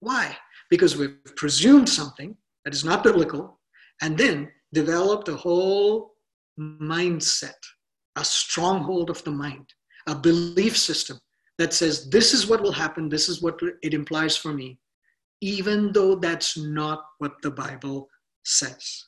Why? 0.00 0.36
Because 0.70 0.96
we've 0.96 1.16
presumed 1.36 1.88
something 1.88 2.36
that 2.64 2.74
is 2.74 2.84
not 2.84 3.02
biblical 3.02 3.60
and 4.00 4.16
then 4.16 4.50
developed 4.72 5.28
a 5.28 5.36
whole 5.36 6.12
mindset, 6.60 7.56
a 8.16 8.24
stronghold 8.24 9.10
of 9.10 9.22
the 9.24 9.30
mind, 9.30 9.66
a 10.06 10.14
belief 10.14 10.76
system 10.76 11.18
that 11.58 11.72
says, 11.72 12.08
this 12.10 12.32
is 12.32 12.46
what 12.46 12.62
will 12.62 12.72
happen, 12.72 13.08
this 13.08 13.28
is 13.28 13.42
what 13.42 13.58
it 13.82 13.94
implies 13.94 14.36
for 14.36 14.52
me, 14.52 14.78
even 15.40 15.92
though 15.92 16.14
that's 16.14 16.56
not 16.56 17.04
what 17.18 17.32
the 17.42 17.50
Bible 17.50 18.08
says. 18.44 19.04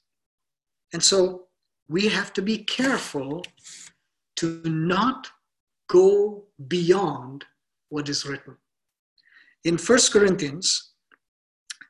And 0.92 1.02
so 1.02 1.46
we 1.88 2.08
have 2.08 2.32
to 2.34 2.42
be 2.42 2.58
careful 2.58 3.44
to 4.36 4.60
not 4.64 5.28
go 5.90 6.44
beyond 6.68 7.44
what 7.88 8.08
is 8.08 8.24
written. 8.24 8.56
In 9.64 9.76
1 9.76 9.98
Corinthians 10.12 10.92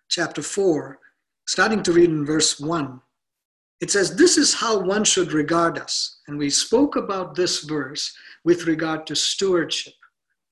chapter 0.08 0.42
4, 0.42 0.98
starting 1.46 1.82
to 1.82 1.92
read 1.92 2.10
in 2.10 2.24
verse 2.24 2.58
1, 2.58 3.00
it 3.80 3.90
says, 3.90 4.16
This 4.16 4.38
is 4.38 4.54
how 4.54 4.80
one 4.80 5.04
should 5.04 5.32
regard 5.32 5.78
us. 5.78 6.20
And 6.26 6.38
we 6.38 6.50
spoke 6.50 6.96
about 6.96 7.34
this 7.34 7.60
verse 7.60 8.16
with 8.44 8.66
regard 8.66 9.06
to 9.06 9.14
stewardship. 9.14 9.94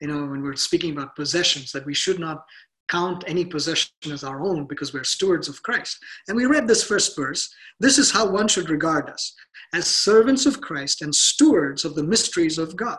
You 0.01 0.09
know, 0.09 0.27
when 0.27 0.43
we're 0.43 0.57
speaking 0.57 0.93
about 0.93 1.17
possessions, 1.17 1.73
that 1.73 1.87
we 1.87 1.95
should 1.95 2.21
not 2.21 2.45
count 2.89 3.25
any 3.27 3.45
possession 3.45 3.93
as 4.11 4.25
our 4.25 4.43
own 4.43 4.67
because 4.67 4.93
we're 4.93 5.05
stewards 5.05 5.49
of 5.49 5.63
Christ. 5.63 5.99
And 6.27 6.37
we 6.37 6.47
read 6.47 6.67
this 6.67 6.83
first 6.83 7.17
verse. 7.17 7.53
This 7.81 7.99
is 7.99 8.11
how 8.11 8.29
one 8.29 8.49
should 8.49 8.71
regard 8.71 9.09
us 9.11 9.35
as 9.75 9.87
servants 9.87 10.47
of 10.47 10.61
Christ 10.61 11.03
and 11.03 11.15
stewards 11.15 11.85
of 11.85 11.95
the 11.95 12.03
mysteries 12.03 12.59
of 12.59 12.77
God. 12.77 12.99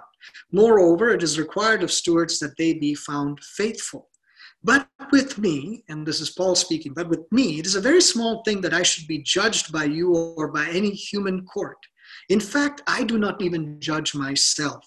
Moreover, 0.51 1.09
it 1.09 1.23
is 1.23 1.39
required 1.39 1.83
of 1.83 1.91
stewards 1.91 2.39
that 2.39 2.57
they 2.57 2.73
be 2.73 2.93
found 2.93 3.39
faithful. 3.43 4.09
But 4.63 4.87
with 5.11 5.37
me, 5.37 5.83
and 5.87 6.05
this 6.05 6.19
is 6.19 6.31
Paul 6.31 6.53
speaking, 6.53 6.93
but 6.93 7.07
with 7.07 7.31
me, 7.31 7.59
it 7.59 7.65
is 7.65 7.75
a 7.75 7.81
very 7.81 8.01
small 8.01 8.43
thing 8.43 8.59
that 8.61 8.73
I 8.73 8.83
should 8.83 9.07
be 9.07 9.23
judged 9.23 9.71
by 9.71 9.85
you 9.85 10.13
or 10.13 10.49
by 10.49 10.67
any 10.67 10.91
human 10.91 11.45
court. 11.45 11.77
In 12.27 12.39
fact, 12.39 12.81
I 12.85 13.03
do 13.03 13.17
not 13.17 13.41
even 13.41 13.79
judge 13.79 14.13
myself, 14.13 14.85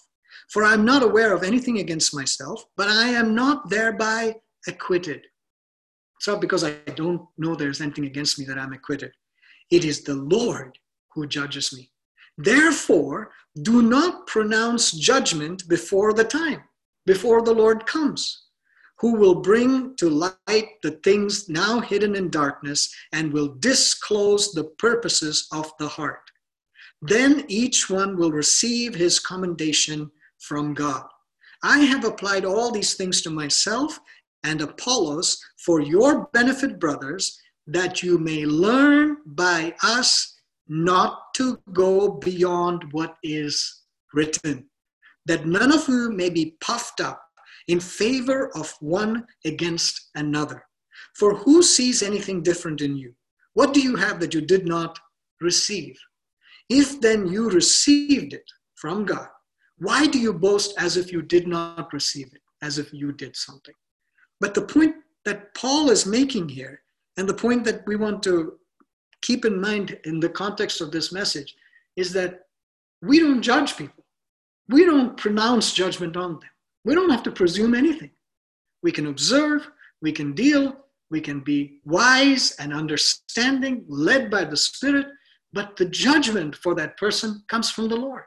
for 0.49 0.63
I 0.63 0.73
am 0.73 0.85
not 0.85 1.01
aware 1.01 1.33
of 1.33 1.43
anything 1.43 1.79
against 1.79 2.15
myself, 2.15 2.63
but 2.77 2.87
I 2.87 3.09
am 3.09 3.33
not 3.33 3.69
thereby 3.69 4.35
acquitted. 4.67 5.25
It's 6.19 6.27
not 6.27 6.41
because 6.41 6.63
I 6.63 6.71
don't 6.95 7.27
know 7.37 7.55
there's 7.55 7.81
anything 7.81 8.05
against 8.05 8.39
me 8.39 8.45
that 8.45 8.57
I'm 8.57 8.73
acquitted. 8.73 9.11
It 9.71 9.83
is 9.85 10.03
the 10.03 10.15
Lord 10.15 10.77
who 11.13 11.27
judges 11.27 11.73
me. 11.73 11.91
Therefore, 12.37 13.31
do 13.61 13.81
not 13.81 14.25
pronounce 14.27 14.91
judgment 14.91 15.67
before 15.67 16.13
the 16.13 16.23
time, 16.23 16.63
before 17.05 17.41
the 17.41 17.53
Lord 17.53 17.85
comes 17.85 18.43
who 19.03 19.15
will 19.15 19.35
bring 19.35 19.93
to 19.97 20.09
light 20.09 20.69
the 20.81 20.99
things 21.03 21.49
now 21.49 21.81
hidden 21.81 22.15
in 22.15 22.29
darkness 22.29 22.89
and 23.11 23.33
will 23.33 23.55
disclose 23.59 24.53
the 24.53 24.63
purposes 24.79 25.45
of 25.51 25.69
the 25.77 25.87
heart. 25.89 26.21
Then 27.01 27.43
each 27.49 27.89
one 27.89 28.15
will 28.15 28.31
receive 28.31 28.95
his 28.95 29.19
commendation 29.19 30.09
from 30.39 30.73
God. 30.73 31.03
I 31.63 31.79
have 31.79 32.05
applied 32.05 32.45
all 32.45 32.71
these 32.71 32.93
things 32.93 33.21
to 33.23 33.29
myself 33.29 33.99
and 34.43 34.61
Apollos 34.61 35.41
for 35.57 35.81
your 35.81 36.27
benefit, 36.33 36.79
brothers, 36.79 37.39
that 37.67 38.03
you 38.03 38.17
may 38.17 38.45
learn 38.45 39.17
by 39.25 39.73
us 39.83 40.33
not 40.67 41.33
to 41.35 41.59
go 41.71 42.09
beyond 42.09 42.83
what 42.91 43.15
is 43.23 43.83
written, 44.13 44.69
that 45.25 45.45
none 45.45 45.71
of 45.71 45.87
you 45.87 46.11
may 46.11 46.29
be 46.29 46.55
puffed 46.59 47.01
up 47.01 47.21
in 47.67 47.79
favor 47.79 48.55
of 48.55 48.73
one 48.79 49.25
against 49.45 50.09
another. 50.15 50.65
For 51.15 51.35
who 51.35 51.63
sees 51.63 52.03
anything 52.03 52.43
different 52.43 52.81
in 52.81 52.97
you? 52.97 53.13
What 53.53 53.73
do 53.73 53.81
you 53.81 53.95
have 53.95 54.19
that 54.19 54.33
you 54.33 54.41
did 54.41 54.67
not 54.67 54.97
receive? 55.39 55.97
If 56.69 56.99
then 57.01 57.27
you 57.27 57.49
received 57.49 58.33
it 58.33 58.49
from 58.75 59.05
God, 59.05 59.27
why 59.77 60.07
do 60.07 60.19
you 60.19 60.33
boast 60.33 60.73
as 60.77 60.97
if 60.97 61.11
you 61.11 61.21
did 61.21 61.47
not 61.47 61.91
receive 61.93 62.27
it, 62.33 62.41
as 62.61 62.77
if 62.77 62.93
you 62.93 63.11
did 63.11 63.35
something? 63.35 63.75
But 64.43 64.53
the 64.53 64.61
point 64.63 64.95
that 65.23 65.55
Paul 65.55 65.89
is 65.89 66.05
making 66.05 66.49
here, 66.49 66.81
and 67.15 67.29
the 67.29 67.33
point 67.33 67.63
that 67.63 67.87
we 67.87 67.95
want 67.95 68.21
to 68.23 68.59
keep 69.21 69.45
in 69.45 69.61
mind 69.61 69.97
in 70.03 70.19
the 70.19 70.27
context 70.27 70.81
of 70.81 70.91
this 70.91 71.13
message, 71.13 71.55
is 71.95 72.11
that 72.11 72.41
we 73.01 73.19
don't 73.19 73.41
judge 73.41 73.77
people. 73.77 74.03
We 74.67 74.83
don't 74.83 75.15
pronounce 75.15 75.71
judgment 75.71 76.17
on 76.17 76.41
them. 76.41 76.49
We 76.83 76.93
don't 76.93 77.09
have 77.09 77.23
to 77.23 77.31
presume 77.31 77.73
anything. 77.73 78.11
We 78.81 78.91
can 78.91 79.07
observe, 79.07 79.65
we 80.01 80.11
can 80.11 80.33
deal, 80.33 80.75
we 81.09 81.21
can 81.21 81.39
be 81.39 81.79
wise 81.85 82.53
and 82.59 82.73
understanding, 82.73 83.85
led 83.87 84.29
by 84.29 84.43
the 84.43 84.57
Spirit, 84.57 85.07
but 85.53 85.77
the 85.77 85.85
judgment 85.85 86.53
for 86.57 86.75
that 86.75 86.97
person 86.97 87.41
comes 87.47 87.71
from 87.71 87.87
the 87.87 87.95
Lord. 87.95 88.23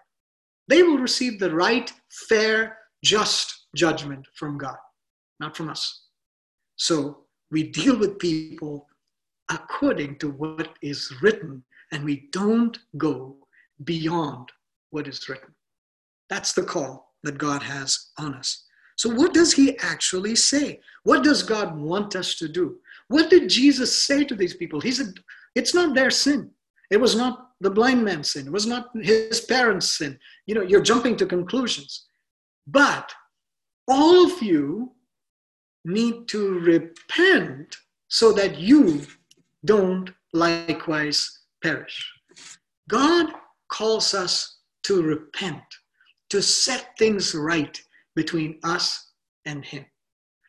They 0.67 0.83
will 0.83 0.97
receive 0.97 1.39
the 1.39 1.55
right, 1.55 1.93
fair, 2.31 2.79
just 3.05 3.67
judgment 3.77 4.27
from 4.35 4.57
God, 4.57 4.79
not 5.41 5.55
from 5.55 5.69
us. 5.69 6.05
So 6.77 7.25
we 7.51 7.65
deal 7.65 7.99
with 7.99 8.19
people 8.19 8.87
according 9.51 10.19
to 10.19 10.31
what 10.31 10.71
is 10.83 11.12
written, 11.23 11.62
and 11.93 12.05
we 12.05 12.29
don't 12.33 12.79
go 12.97 13.37
beyond 13.85 14.51
what 14.91 15.07
is 15.07 15.29
written. 15.29 15.55
That's 16.29 16.53
the 16.53 16.65
call 16.65 17.15
that 17.23 17.39
God 17.39 17.62
has 17.62 18.11
on 18.19 18.35
us. 18.35 18.65
So, 18.97 19.11
what 19.11 19.35
does 19.35 19.53
he 19.53 19.79
actually 19.79 20.37
say? 20.37 20.81
What 21.05 21.23
does 21.23 21.43
God 21.43 21.77
want 21.77 22.17
us 22.17 22.35
to 22.37 22.49
do? 22.49 22.79
What 23.09 23.31
did 23.31 23.51
Jesus 23.51 24.03
say 24.03 24.25
to 24.25 24.35
these 24.35 24.55
people? 24.55 24.81
He 24.81 24.91
said, 24.91 25.15
It's 25.55 25.75
not 25.75 25.95
their 25.95 26.11
sin. 26.11 26.51
It 26.91 27.01
was 27.01 27.15
not 27.15 27.51
the 27.61 27.71
blind 27.71 28.05
man's 28.05 28.31
sin. 28.31 28.47
It 28.47 28.53
was 28.53 28.67
not 28.67 28.91
his 29.03 29.41
parents' 29.41 29.93
sin. 29.99 30.19
You 30.47 30.55
know, 30.55 30.62
you're 30.62 30.83
jumping 30.83 31.17
to 31.19 31.27
conclusions. 31.27 32.07
But 32.67 33.12
all 33.89 34.27
of 34.27 34.43
you 34.43 34.93
need 35.87 36.27
to 36.29 36.59
repent 36.61 37.77
so 38.09 38.33
that 38.33 38.59
you 38.59 39.03
don't 39.64 40.11
likewise 40.33 41.40
perish. 41.62 42.12
God 42.88 43.33
calls 43.72 44.14
us 44.14 44.59
to 44.85 45.03
repent, 45.03 45.62
to 46.31 46.42
set 46.42 46.96
things 46.99 47.35
right 47.35 47.81
between 48.14 48.59
us 48.64 49.12
and 49.44 49.64
Him. 49.64 49.85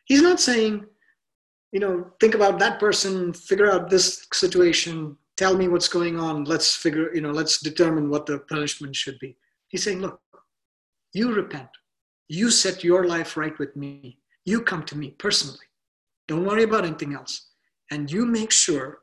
He's 0.04 0.22
not 0.22 0.40
saying, 0.40 0.84
you 1.72 1.80
know, 1.80 2.10
think 2.20 2.34
about 2.34 2.58
that 2.58 2.80
person, 2.80 3.32
figure 3.32 3.70
out 3.70 3.90
this 3.90 4.26
situation, 4.32 5.16
tell 5.36 5.56
me 5.56 5.68
what's 5.68 5.88
going 5.88 6.18
on, 6.18 6.44
let's 6.44 6.74
figure, 6.74 7.14
you 7.14 7.20
know, 7.20 7.30
let's 7.30 7.60
determine 7.60 8.10
what 8.10 8.26
the 8.26 8.40
punishment 8.40 8.96
should 8.96 9.18
be. 9.18 9.36
He's 9.68 9.84
saying, 9.84 10.00
look, 10.00 10.20
you 11.12 11.32
repent. 11.32 11.68
You 12.28 12.50
set 12.50 12.84
your 12.84 13.06
life 13.06 13.36
right 13.36 13.58
with 13.58 13.74
me. 13.76 14.18
You 14.48 14.62
come 14.62 14.82
to 14.84 14.96
me 14.96 15.10
personally. 15.10 15.66
Don't 16.26 16.46
worry 16.46 16.62
about 16.62 16.86
anything 16.86 17.12
else. 17.12 17.48
And 17.90 18.10
you 18.10 18.24
make 18.24 18.50
sure 18.50 19.00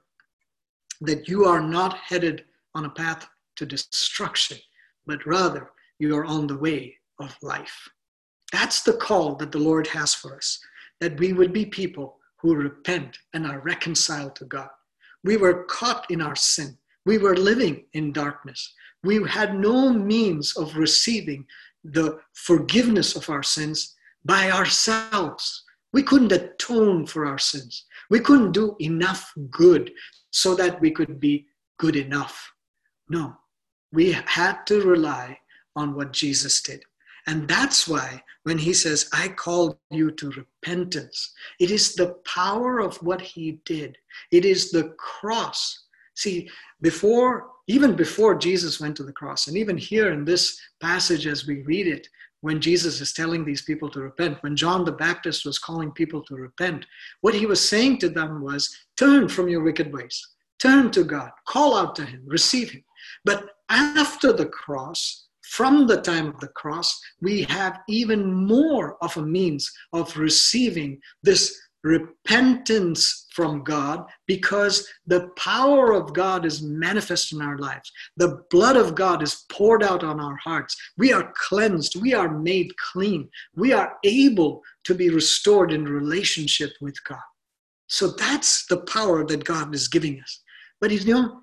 that 1.02 1.28
you 1.28 1.46
are 1.46 1.62
not 1.62 1.98
headed 1.98 2.46
on 2.74 2.86
a 2.86 2.90
path 2.90 3.28
to 3.58 3.66
destruction, 3.68 4.58
but 5.06 5.24
rather 5.28 5.70
you 6.00 6.16
are 6.18 6.26
on 6.26 6.48
the 6.48 6.58
way 6.58 6.96
of 7.20 7.38
life. 7.44 7.88
That's 8.52 8.82
the 8.82 8.94
call 8.94 9.36
that 9.36 9.52
the 9.52 9.60
Lord 9.60 9.86
has 9.86 10.16
for 10.16 10.36
us, 10.36 10.60
that 11.00 11.20
we 11.20 11.32
would 11.32 11.54
be 11.54 11.68
people 11.68 12.18
who 12.42 12.56
repent 12.56 13.20
and 13.36 13.46
are 13.46 13.60
reconciled 13.60 14.36
to 14.38 14.46
God. 14.46 14.70
We 15.24 15.38
were 15.38 15.66
caught 15.66 16.10
in 16.10 16.22
our 16.22 16.36
sin. 16.36 16.76
We 17.06 17.20
were 17.20 17.38
living 17.38 17.86
in 17.94 18.14
darkness. 18.14 18.74
We 19.04 19.22
had 19.30 19.54
no 19.54 19.94
means 19.94 20.58
of 20.58 20.76
receiving 20.76 21.46
the 21.84 22.20
forgiveness 22.34 23.16
of 23.16 23.30
our 23.30 23.44
sins 23.44 23.95
by 24.26 24.52
ourselves. 24.52 25.64
We 25.94 26.04
couldn't 26.04 26.32
atone 26.32 27.06
for 27.06 27.26
our 27.26 27.38
sins. 27.38 27.86
We 28.10 28.20
couldn't 28.20 28.52
do 28.52 28.76
enough 28.82 29.32
good 29.50 29.92
so 30.32 30.56
that 30.56 30.82
we 30.82 30.92
could 30.92 31.20
be 31.20 31.48
good 31.80 31.96
enough. 31.96 32.52
No, 33.08 33.38
we 33.94 34.12
had 34.12 34.66
to 34.66 34.82
rely 34.82 35.40
on 35.76 35.96
what 35.96 36.12
Jesus 36.12 36.62
did. 36.62 36.84
And 37.28 37.48
that's 37.48 37.88
why 37.88 38.24
when 38.44 38.58
he 38.58 38.74
says, 38.74 39.10
I 39.12 39.30
called 39.30 39.78
you 39.90 40.12
to 40.12 40.32
repentance, 40.32 41.34
it 41.60 41.72
is 41.72 41.96
the 41.96 42.16
power 42.26 42.80
of 42.80 42.98
what 42.98 43.22
he 43.22 43.60
did. 43.66 43.98
It 44.32 44.46
is 44.46 44.72
the 44.72 44.96
cross. 45.00 45.86
See, 46.16 46.50
before, 46.82 47.50
even 47.68 47.96
before 47.96 48.36
Jesus 48.36 48.80
went 48.80 48.96
to 48.98 49.04
the 49.04 49.12
cross, 49.12 49.48
and 49.48 49.58
even 49.58 49.78
here 49.78 50.12
in 50.12 50.24
this 50.24 50.60
passage 50.80 51.26
as 51.26 51.48
we 51.48 51.64
read 51.64 51.88
it, 51.88 52.08
when 52.46 52.62
Jesus 52.62 53.02
is 53.02 53.12
telling 53.12 53.44
these 53.44 53.64
people 53.64 53.90
to 53.90 54.02
repent, 54.02 54.38
when 54.44 54.56
John 54.56 54.86
the 54.86 54.92
Baptist 54.92 55.46
was 55.46 55.58
calling 55.58 55.92
people 55.92 56.22
to 56.26 56.36
repent, 56.36 56.86
what 57.22 57.34
he 57.34 57.48
was 57.48 57.68
saying 57.68 57.98
to 58.02 58.10
them 58.10 58.44
was, 58.44 58.70
turn 58.96 59.28
from 59.28 59.50
your 59.50 59.64
wicked 59.64 59.92
ways, 59.92 60.16
turn 60.60 60.92
to 60.92 61.04
God, 61.04 61.32
call 61.48 61.76
out 61.76 61.96
to 61.96 62.06
him, 62.06 62.22
receive 62.28 62.70
him. 62.70 62.84
But 63.24 63.50
after 63.70 64.32
the 64.32 64.46
cross, 64.46 65.26
from 65.42 65.88
the 65.88 66.02
time 66.02 66.28
of 66.28 66.40
the 66.40 66.50
cross, 66.50 67.02
we 67.20 67.42
have 67.50 67.80
even 67.90 68.32
more 68.32 69.04
of 69.04 69.18
a 69.18 69.24
means 69.24 69.72
of 69.92 70.16
receiving 70.16 71.00
this 71.24 71.60
repentance 71.86 73.28
from 73.32 73.64
God 73.64 74.06
because 74.26 74.88
the 75.06 75.30
power 75.38 75.94
of 75.94 76.16
God 76.16 76.44
is 76.44 76.64
manifest 76.64 77.32
in 77.32 77.44
our 77.44 77.60
lives. 77.60 77.92
The 78.18 78.44
blood 78.50 78.76
of 78.76 78.96
God 78.96 79.22
is 79.22 79.46
poured 79.52 79.84
out 79.84 80.04
on 80.04 80.20
our 80.20 80.36
hearts. 80.44 80.76
We 80.98 81.14
are 81.14 81.32
cleansed. 81.36 82.02
We 82.02 82.16
are 82.16 82.40
made 82.40 82.76
clean. 82.78 83.30
We 83.56 83.72
are 83.72 83.98
able 84.04 84.64
to 84.86 84.96
be 84.96 85.10
restored 85.10 85.72
in 85.72 85.86
relationship 85.86 86.72
with 86.82 86.96
God. 87.04 87.20
So 87.86 88.08
that's 88.08 88.66
the 88.66 88.82
power 88.82 89.24
that 89.28 89.46
God 89.46 89.76
is 89.76 89.88
giving 89.88 90.20
us. 90.20 90.42
But 90.82 90.90
you 90.90 91.14
know, 91.14 91.42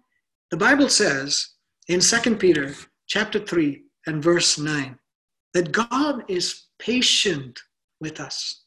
the 0.50 0.56
Bible 0.56 0.88
says 0.88 1.50
in 1.86 2.00
2 2.00 2.36
Peter 2.36 2.74
chapter 3.06 3.38
3 3.38 3.80
and 4.08 4.20
verse 4.20 4.58
9 4.58 4.98
that 5.54 5.70
God 5.70 6.24
is 6.28 6.64
patient 6.80 7.60
with 8.00 8.18
us, 8.18 8.64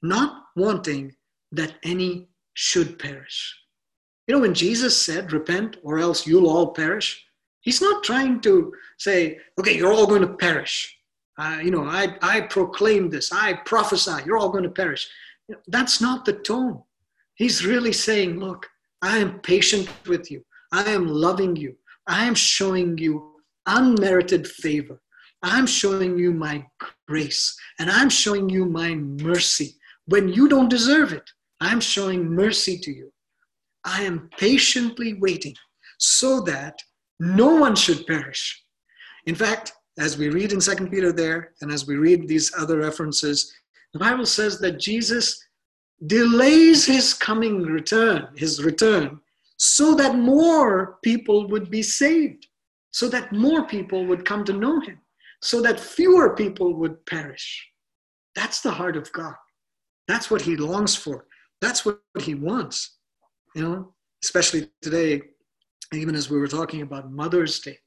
not 0.00 0.44
wanting 0.56 1.14
that 1.52 1.74
any 1.82 2.28
should 2.54 2.98
perish. 2.98 3.56
You 4.26 4.34
know, 4.34 4.40
when 4.40 4.54
Jesus 4.54 5.00
said, 5.00 5.32
repent 5.32 5.78
or 5.82 5.98
else 5.98 6.26
you'll 6.26 6.48
all 6.48 6.72
perish, 6.74 7.24
he's 7.60 7.80
not 7.80 8.04
trying 8.04 8.40
to 8.42 8.72
say, 8.98 9.38
okay, 9.58 9.76
you're 9.76 9.92
all 9.92 10.06
going 10.06 10.22
to 10.22 10.34
perish. 10.34 10.96
Uh, 11.38 11.58
you 11.62 11.70
know, 11.70 11.84
I, 11.84 12.16
I 12.20 12.42
proclaim 12.42 13.08
this, 13.08 13.32
I 13.32 13.54
prophesy, 13.64 14.24
you're 14.26 14.36
all 14.36 14.50
going 14.50 14.64
to 14.64 14.70
perish. 14.70 15.08
That's 15.68 16.00
not 16.00 16.24
the 16.24 16.32
tone. 16.32 16.82
He's 17.36 17.64
really 17.64 17.92
saying, 17.92 18.38
look, 18.38 18.66
I 19.00 19.18
am 19.18 19.38
patient 19.40 19.88
with 20.06 20.30
you. 20.30 20.44
I 20.72 20.90
am 20.90 21.06
loving 21.06 21.54
you. 21.54 21.76
I 22.06 22.24
am 22.24 22.34
showing 22.34 22.98
you 22.98 23.36
unmerited 23.66 24.46
favor. 24.46 25.00
I'm 25.42 25.66
showing 25.66 26.18
you 26.18 26.32
my 26.32 26.66
grace 27.06 27.56
and 27.78 27.88
I'm 27.90 28.10
showing 28.10 28.48
you 28.48 28.64
my 28.64 28.94
mercy 28.94 29.76
when 30.06 30.28
you 30.28 30.48
don't 30.48 30.68
deserve 30.68 31.12
it. 31.12 31.30
I'm 31.60 31.80
showing 31.80 32.28
mercy 32.28 32.78
to 32.78 32.92
you. 32.92 33.12
I 33.84 34.02
am 34.02 34.28
patiently 34.38 35.14
waiting 35.14 35.54
so 35.98 36.40
that 36.42 36.78
no 37.20 37.54
one 37.56 37.74
should 37.74 38.06
perish. 38.06 38.62
In 39.26 39.34
fact, 39.34 39.72
as 39.98 40.16
we 40.16 40.28
read 40.28 40.52
in 40.52 40.60
Second 40.60 40.90
Peter 40.90 41.12
there, 41.12 41.54
and 41.60 41.72
as 41.72 41.86
we 41.86 41.96
read 41.96 42.28
these 42.28 42.52
other 42.56 42.78
references, 42.78 43.52
the 43.92 43.98
Bible 43.98 44.26
says 44.26 44.58
that 44.60 44.78
Jesus 44.78 45.42
delays 46.06 46.84
his 46.86 47.14
coming 47.14 47.62
return, 47.62 48.28
his 48.36 48.62
return, 48.62 49.18
so 49.56 49.94
that 49.96 50.16
more 50.16 50.98
people 51.02 51.48
would 51.48 51.68
be 51.68 51.82
saved, 51.82 52.46
so 52.92 53.08
that 53.08 53.32
more 53.32 53.66
people 53.66 54.06
would 54.06 54.24
come 54.24 54.44
to 54.44 54.52
know 54.52 54.80
him, 54.80 55.00
so 55.42 55.60
that 55.60 55.80
fewer 55.80 56.36
people 56.36 56.74
would 56.74 57.04
perish. 57.06 57.68
That's 58.36 58.60
the 58.60 58.70
heart 58.70 58.96
of 58.96 59.12
God. 59.12 59.34
That's 60.06 60.30
what 60.30 60.42
he 60.42 60.56
longs 60.56 60.94
for. 60.94 61.26
That's 61.60 61.84
what 61.84 62.00
he 62.20 62.34
wants, 62.34 62.98
you 63.54 63.62
know, 63.62 63.94
especially 64.22 64.70
today, 64.82 65.22
even 65.92 66.14
as 66.14 66.30
we 66.30 66.38
were 66.38 66.48
talking 66.48 66.82
about 66.82 67.10
Mother's 67.10 67.60
Day. 67.60 67.78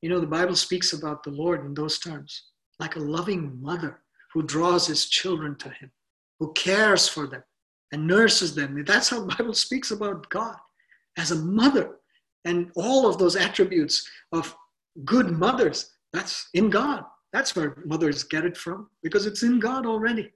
You 0.00 0.08
know, 0.08 0.20
the 0.20 0.26
Bible 0.26 0.56
speaks 0.56 0.92
about 0.92 1.22
the 1.22 1.30
Lord 1.30 1.64
in 1.64 1.74
those 1.74 1.98
terms, 1.98 2.50
like 2.80 2.96
a 2.96 3.00
loving 3.00 3.60
mother 3.60 4.00
who 4.32 4.42
draws 4.42 4.86
his 4.86 5.06
children 5.06 5.56
to 5.56 5.68
him, 5.68 5.90
who 6.40 6.52
cares 6.54 7.06
for 7.06 7.26
them 7.26 7.44
and 7.92 8.06
nurses 8.06 8.54
them. 8.54 8.82
That's 8.86 9.10
how 9.10 9.20
the 9.20 9.34
Bible 9.36 9.54
speaks 9.54 9.90
about 9.90 10.28
God 10.30 10.56
as 11.18 11.30
a 11.30 11.36
mother. 11.36 11.98
And 12.44 12.72
all 12.74 13.06
of 13.06 13.18
those 13.18 13.36
attributes 13.36 14.08
of 14.32 14.56
good 15.04 15.30
mothers, 15.30 15.92
that's 16.12 16.48
in 16.54 16.70
God. 16.70 17.04
That's 17.32 17.54
where 17.54 17.76
mothers 17.86 18.24
get 18.24 18.44
it 18.44 18.56
from 18.56 18.88
because 19.02 19.26
it's 19.26 19.42
in 19.42 19.60
God 19.60 19.86
already. 19.86 20.32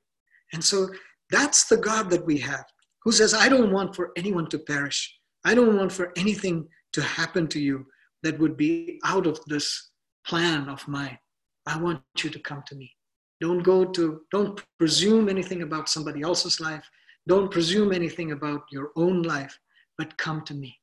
And 0.53 0.63
so 0.63 0.89
that's 1.31 1.65
the 1.65 1.77
God 1.77 2.11
that 2.11 2.25
we 2.25 2.39
have 2.39 2.65
who 3.03 3.13
says, 3.13 3.35
I 3.35 3.49
don't 3.49 3.73
want 3.73 3.95
for 3.95 4.11
anyone 4.17 4.49
to 4.49 4.59
perish. 4.59 5.17
I 5.45 5.55
don't 5.55 5.77
want 5.77 5.93
for 5.93 6.13
anything 6.17 6.67
to 6.93 7.03
happen 7.03 7.47
to 7.49 7.61
you 7.61 7.87
that 8.23 8.39
would 8.39 8.57
be 8.57 8.99
out 9.05 9.27
of 9.27 9.41
this 9.47 9.91
plan 10.27 10.69
of 10.69 10.87
mine. 10.89 11.19
I 11.67 11.79
want 11.79 12.03
you 12.23 12.31
to 12.31 12.39
come 12.39 12.63
to 12.67 12.75
me. 12.75 12.93
Don't 13.41 13.63
go 13.63 13.85
to, 13.85 14.23
don't 14.33 14.61
presume 14.79 15.29
anything 15.29 15.63
about 15.63 15.89
somebody 15.89 16.23
else's 16.23 16.61
life. 16.61 16.89
Don't 17.29 17.51
presume 17.51 17.93
anything 17.93 18.33
about 18.33 18.63
your 18.71 18.91
own 18.97 19.23
life, 19.23 19.59
but 19.99 20.17
come 20.17 20.43
to 20.43 20.55
me 20.55 20.77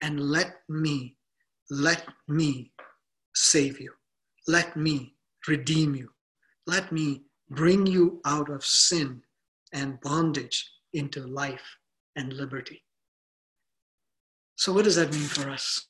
and 0.00 0.18
let 0.18 0.60
me, 0.68 1.16
let 1.68 2.04
me 2.26 2.72
save 3.34 3.80
you. 3.80 3.92
Let 4.46 4.76
me 4.76 5.14
redeem 5.46 5.94
you. 5.94 6.10
Let 6.66 6.90
me 6.90 7.22
bring 7.50 7.86
you 7.86 8.20
out 8.24 8.48
of 8.48 8.64
sin 8.64 9.22
and 9.72 10.00
bondage 10.00 10.70
into 10.92 11.26
life 11.26 11.76
and 12.16 12.32
liberty. 12.32 12.82
So, 14.56 14.72
what 14.72 14.84
does 14.84 14.96
that 14.96 15.12
mean 15.12 15.22
for 15.22 15.48
us? 15.48 15.86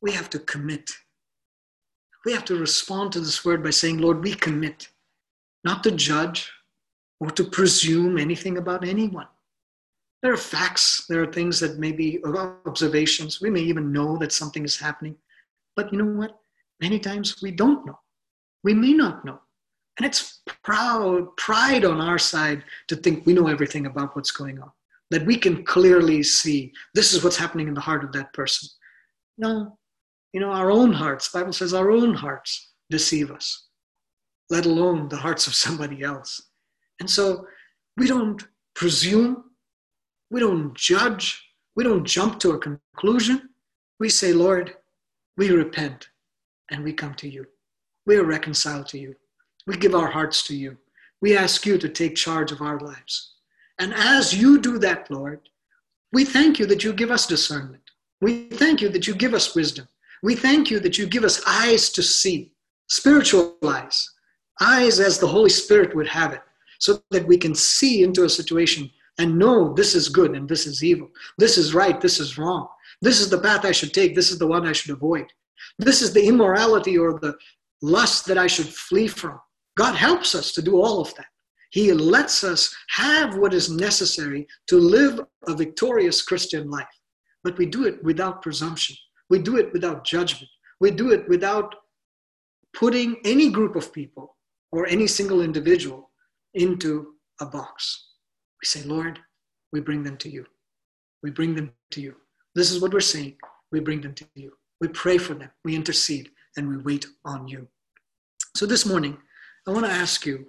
We 0.00 0.12
have 0.12 0.30
to 0.30 0.38
commit. 0.38 0.90
We 2.24 2.32
have 2.32 2.44
to 2.46 2.56
respond 2.56 3.12
to 3.12 3.20
this 3.20 3.44
word 3.44 3.62
by 3.62 3.70
saying, 3.70 3.98
Lord, 3.98 4.22
we 4.22 4.34
commit, 4.34 4.88
not 5.64 5.82
to 5.84 5.90
judge 5.92 6.50
or 7.20 7.30
to 7.30 7.44
presume 7.44 8.18
anything 8.18 8.58
about 8.58 8.86
anyone. 8.86 9.26
There 10.22 10.32
are 10.32 10.36
facts, 10.36 11.06
there 11.08 11.22
are 11.22 11.32
things 11.32 11.60
that 11.60 11.78
may 11.78 11.92
be 11.92 12.20
observations. 12.24 13.40
We 13.40 13.50
may 13.50 13.60
even 13.60 13.92
know 13.92 14.16
that 14.18 14.32
something 14.32 14.64
is 14.64 14.76
happening. 14.76 15.16
But 15.76 15.92
you 15.92 15.98
know 15.98 16.18
what? 16.18 16.40
Many 16.80 16.98
times 16.98 17.40
we 17.40 17.52
don't 17.52 17.86
know. 17.86 17.98
We 18.64 18.74
may 18.74 18.92
not 18.92 19.24
know. 19.24 19.40
And 19.98 20.06
it's 20.06 20.40
proud, 20.62 21.36
pride 21.36 21.84
on 21.84 22.00
our 22.00 22.18
side 22.18 22.64
to 22.86 22.96
think 22.96 23.26
we 23.26 23.34
know 23.34 23.48
everything 23.48 23.86
about 23.86 24.14
what's 24.14 24.30
going 24.30 24.60
on, 24.60 24.70
that 25.10 25.26
we 25.26 25.36
can 25.36 25.64
clearly 25.64 26.22
see 26.22 26.72
this 26.94 27.12
is 27.12 27.24
what's 27.24 27.36
happening 27.36 27.66
in 27.66 27.74
the 27.74 27.80
heart 27.80 28.04
of 28.04 28.12
that 28.12 28.32
person. 28.32 28.68
No, 29.36 29.76
you 30.32 30.40
know, 30.40 30.50
our 30.50 30.70
own 30.70 30.92
hearts, 30.92 31.28
Bible 31.28 31.52
says 31.52 31.74
our 31.74 31.90
own 31.90 32.14
hearts 32.14 32.72
deceive 32.90 33.30
us, 33.30 33.66
let 34.50 34.66
alone 34.66 35.08
the 35.08 35.16
hearts 35.16 35.46
of 35.46 35.54
somebody 35.54 36.02
else. 36.02 36.40
And 37.00 37.10
so 37.10 37.46
we 37.96 38.06
don't 38.06 38.46
presume, 38.74 39.44
we 40.30 40.40
don't 40.40 40.74
judge, 40.74 41.42
we 41.74 41.84
don't 41.84 42.04
jump 42.04 42.38
to 42.40 42.52
a 42.52 42.58
conclusion. 42.58 43.48
We 43.98 44.08
say, 44.08 44.32
Lord, 44.32 44.74
we 45.36 45.50
repent 45.50 46.08
and 46.70 46.84
we 46.84 46.92
come 46.92 47.14
to 47.14 47.28
you. 47.28 47.46
We 48.06 48.16
are 48.16 48.24
reconciled 48.24 48.86
to 48.88 48.98
you. 48.98 49.16
We 49.68 49.76
give 49.76 49.94
our 49.94 50.10
hearts 50.10 50.42
to 50.44 50.56
you. 50.56 50.78
We 51.20 51.36
ask 51.36 51.66
you 51.66 51.76
to 51.76 51.90
take 51.90 52.16
charge 52.16 52.52
of 52.52 52.62
our 52.62 52.80
lives. 52.80 53.34
And 53.78 53.92
as 53.92 54.34
you 54.34 54.58
do 54.62 54.78
that, 54.78 55.10
Lord, 55.10 55.40
we 56.10 56.24
thank 56.24 56.58
you 56.58 56.64
that 56.64 56.82
you 56.82 56.94
give 56.94 57.10
us 57.10 57.26
discernment. 57.26 57.82
We 58.22 58.44
thank 58.48 58.80
you 58.80 58.88
that 58.88 59.06
you 59.06 59.14
give 59.14 59.34
us 59.34 59.54
wisdom. 59.54 59.86
We 60.22 60.36
thank 60.36 60.70
you 60.70 60.80
that 60.80 60.96
you 60.96 61.06
give 61.06 61.22
us 61.22 61.42
eyes 61.46 61.90
to 61.90 62.02
see, 62.02 62.54
spiritual 62.88 63.56
eyes, 63.62 64.10
eyes 64.58 65.00
as 65.00 65.18
the 65.18 65.26
Holy 65.26 65.50
Spirit 65.50 65.94
would 65.94 66.08
have 66.08 66.32
it, 66.32 66.40
so 66.78 67.02
that 67.10 67.28
we 67.28 67.36
can 67.36 67.54
see 67.54 68.02
into 68.02 68.24
a 68.24 68.30
situation 68.30 68.90
and 69.18 69.38
know 69.38 69.74
this 69.74 69.94
is 69.94 70.08
good 70.08 70.34
and 70.34 70.48
this 70.48 70.66
is 70.66 70.82
evil. 70.82 71.10
This 71.36 71.58
is 71.58 71.74
right, 71.74 72.00
this 72.00 72.20
is 72.20 72.38
wrong. 72.38 72.68
This 73.02 73.20
is 73.20 73.28
the 73.28 73.42
path 73.42 73.66
I 73.66 73.72
should 73.72 73.92
take, 73.92 74.14
this 74.14 74.30
is 74.30 74.38
the 74.38 74.46
one 74.46 74.66
I 74.66 74.72
should 74.72 74.92
avoid. 74.92 75.26
This 75.78 76.00
is 76.00 76.14
the 76.14 76.26
immorality 76.26 76.96
or 76.96 77.18
the 77.20 77.36
lust 77.82 78.24
that 78.28 78.38
I 78.38 78.46
should 78.46 78.68
flee 78.68 79.08
from. 79.08 79.38
God 79.78 79.94
helps 79.94 80.34
us 80.34 80.50
to 80.52 80.60
do 80.60 80.82
all 80.82 81.00
of 81.00 81.14
that. 81.14 81.26
He 81.70 81.92
lets 81.92 82.42
us 82.42 82.74
have 82.90 83.36
what 83.36 83.54
is 83.54 83.70
necessary 83.70 84.44
to 84.66 84.76
live 84.76 85.20
a 85.46 85.54
victorious 85.54 86.20
Christian 86.20 86.68
life. 86.68 86.86
But 87.44 87.56
we 87.58 87.66
do 87.66 87.86
it 87.86 88.02
without 88.02 88.42
presumption. 88.42 88.96
We 89.30 89.38
do 89.38 89.56
it 89.56 89.72
without 89.72 90.02
judgment. 90.02 90.50
We 90.80 90.90
do 90.90 91.12
it 91.12 91.28
without 91.28 91.76
putting 92.74 93.18
any 93.24 93.50
group 93.50 93.76
of 93.76 93.92
people 93.92 94.36
or 94.72 94.88
any 94.88 95.06
single 95.06 95.42
individual 95.42 96.10
into 96.54 97.14
a 97.40 97.46
box. 97.46 98.06
We 98.60 98.66
say, 98.66 98.82
Lord, 98.82 99.20
we 99.72 99.80
bring 99.80 100.02
them 100.02 100.16
to 100.16 100.28
you. 100.28 100.44
We 101.22 101.30
bring 101.30 101.54
them 101.54 101.70
to 101.92 102.00
you. 102.00 102.16
This 102.56 102.72
is 102.72 102.80
what 102.80 102.92
we're 102.92 103.00
saying. 103.00 103.36
We 103.70 103.78
bring 103.78 104.00
them 104.00 104.14
to 104.14 104.26
you. 104.34 104.54
We 104.80 104.88
pray 104.88 105.18
for 105.18 105.34
them. 105.34 105.50
We 105.64 105.76
intercede 105.76 106.30
and 106.56 106.68
we 106.68 106.78
wait 106.78 107.06
on 107.24 107.46
you. 107.46 107.68
So 108.56 108.66
this 108.66 108.84
morning, 108.84 109.16
I 109.68 109.70
want 109.70 109.84
to 109.84 109.92
ask 109.92 110.24
you, 110.24 110.46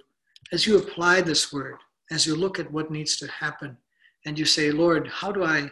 as 0.53 0.65
you 0.65 0.77
apply 0.77 1.19
this 1.19 1.51
word, 1.51 1.75
as 2.10 2.25
you 2.25 2.38
look 2.38 2.58
at 2.58 2.71
what 2.71 2.89
needs 2.89 3.17
to 3.17 3.27
happen, 3.27 3.77
and 4.25 4.39
you 4.39 4.45
say, 4.45 4.71
Lord, 4.71 5.10
how 5.10 5.29
do 5.29 5.43
I 5.43 5.69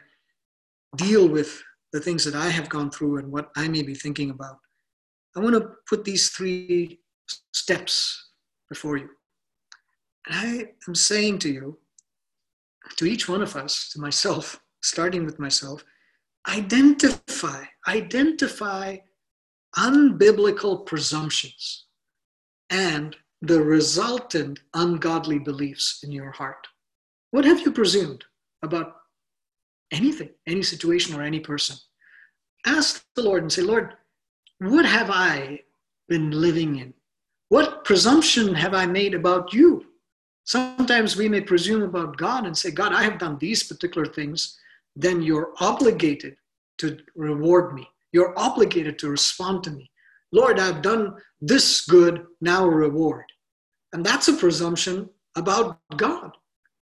deal 0.98 1.30
with 1.30 1.64
the 1.94 2.02
things 2.02 2.26
that 2.26 2.36
I 2.36 2.50
have 2.50 2.68
gone 2.68 2.92
through 2.92 3.20
and 3.20 3.32
what 3.32 3.52
I 3.56 3.70
may 3.70 3.84
be 3.84 3.94
thinking 3.94 4.32
about? 4.32 4.58
I 5.38 5.40
want 5.40 5.56
to 5.56 5.70
put 5.88 6.04
these 6.04 6.30
three 6.30 7.00
steps 7.54 8.32
before 8.68 8.98
you. 8.98 9.08
And 10.28 10.36
I 10.36 10.66
am 10.86 10.94
saying 10.94 11.40
to 11.40 11.50
you, 11.50 11.78
to 12.98 13.06
each 13.06 13.30
one 13.30 13.42
of 13.42 13.56
us, 13.56 13.92
to 13.94 14.02
myself, 14.02 14.60
starting 14.82 15.26
with 15.26 15.40
myself, 15.40 15.86
identify, 16.50 17.64
identify 17.88 18.98
unbiblical 19.78 20.86
presumptions 20.86 21.86
and 22.70 23.16
the 23.42 23.62
resultant 23.62 24.60
ungodly 24.74 25.40
beliefs 25.40 26.04
in 26.04 26.12
your 26.12 26.32
heart. 26.32 26.68
What 27.32 27.46
have 27.46 27.62
you 27.62 27.72
presumed 27.72 28.24
about 28.64 28.96
anything, 29.92 30.30
any 30.48 30.64
situation, 30.64 31.16
or 31.16 31.24
any 31.24 31.40
person? 31.40 31.78
Ask 32.66 33.06
the 33.16 33.22
Lord 33.22 33.44
and 33.44 33.52
say, 33.52 33.62
Lord, 33.62 33.94
what 34.60 34.86
have 34.86 35.10
I 35.12 35.62
been 36.10 36.32
living 36.32 36.78
in? 36.78 36.94
What 37.50 37.86
presumption 37.86 38.54
have 38.56 38.74
I 38.74 38.86
made 38.86 39.14
about 39.14 39.54
you? 39.54 39.86
Sometimes 40.46 41.16
we 41.16 41.30
may 41.30 41.42
presume 41.42 41.84
about 41.84 42.18
God 42.18 42.46
and 42.46 42.58
say, 42.58 42.72
God, 42.72 42.94
I 42.94 43.04
have 43.04 43.20
done 43.20 43.38
these 43.38 43.64
particular 43.64 44.08
things. 44.08 44.58
Then 44.96 45.22
you're 45.22 45.54
obligated 45.60 46.38
to 46.80 46.98
reward 47.16 47.74
me. 47.74 47.88
You're 48.14 48.38
obligated 48.40 48.98
to 49.00 49.10
respond 49.10 49.64
to 49.66 49.72
me. 49.72 49.92
Lord, 50.32 50.60
I've 50.60 50.82
done 50.82 51.16
this 51.42 51.86
good, 51.86 52.26
now 52.42 52.66
reward. 52.68 53.26
And 53.94 54.06
that's 54.06 54.28
a 54.28 54.34
presumption 54.34 55.10
about 55.36 55.80
God. 55.96 56.32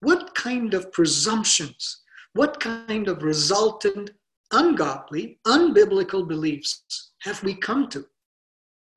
What 0.01 0.35
kind 0.35 0.73
of 0.73 0.91
presumptions, 0.91 2.01
what 2.33 2.59
kind 2.59 3.07
of 3.07 3.23
resultant, 3.23 4.11
ungodly, 4.51 5.39
unbiblical 5.47 6.27
beliefs 6.27 7.11
have 7.21 7.41
we 7.43 7.55
come 7.55 7.89
to? 7.89 8.05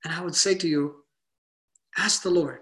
And 0.03 0.13
I 0.13 0.21
would 0.21 0.35
say 0.35 0.53
to 0.55 0.67
you, 0.67 1.03
ask 1.97 2.21
the 2.21 2.29
Lord, 2.29 2.59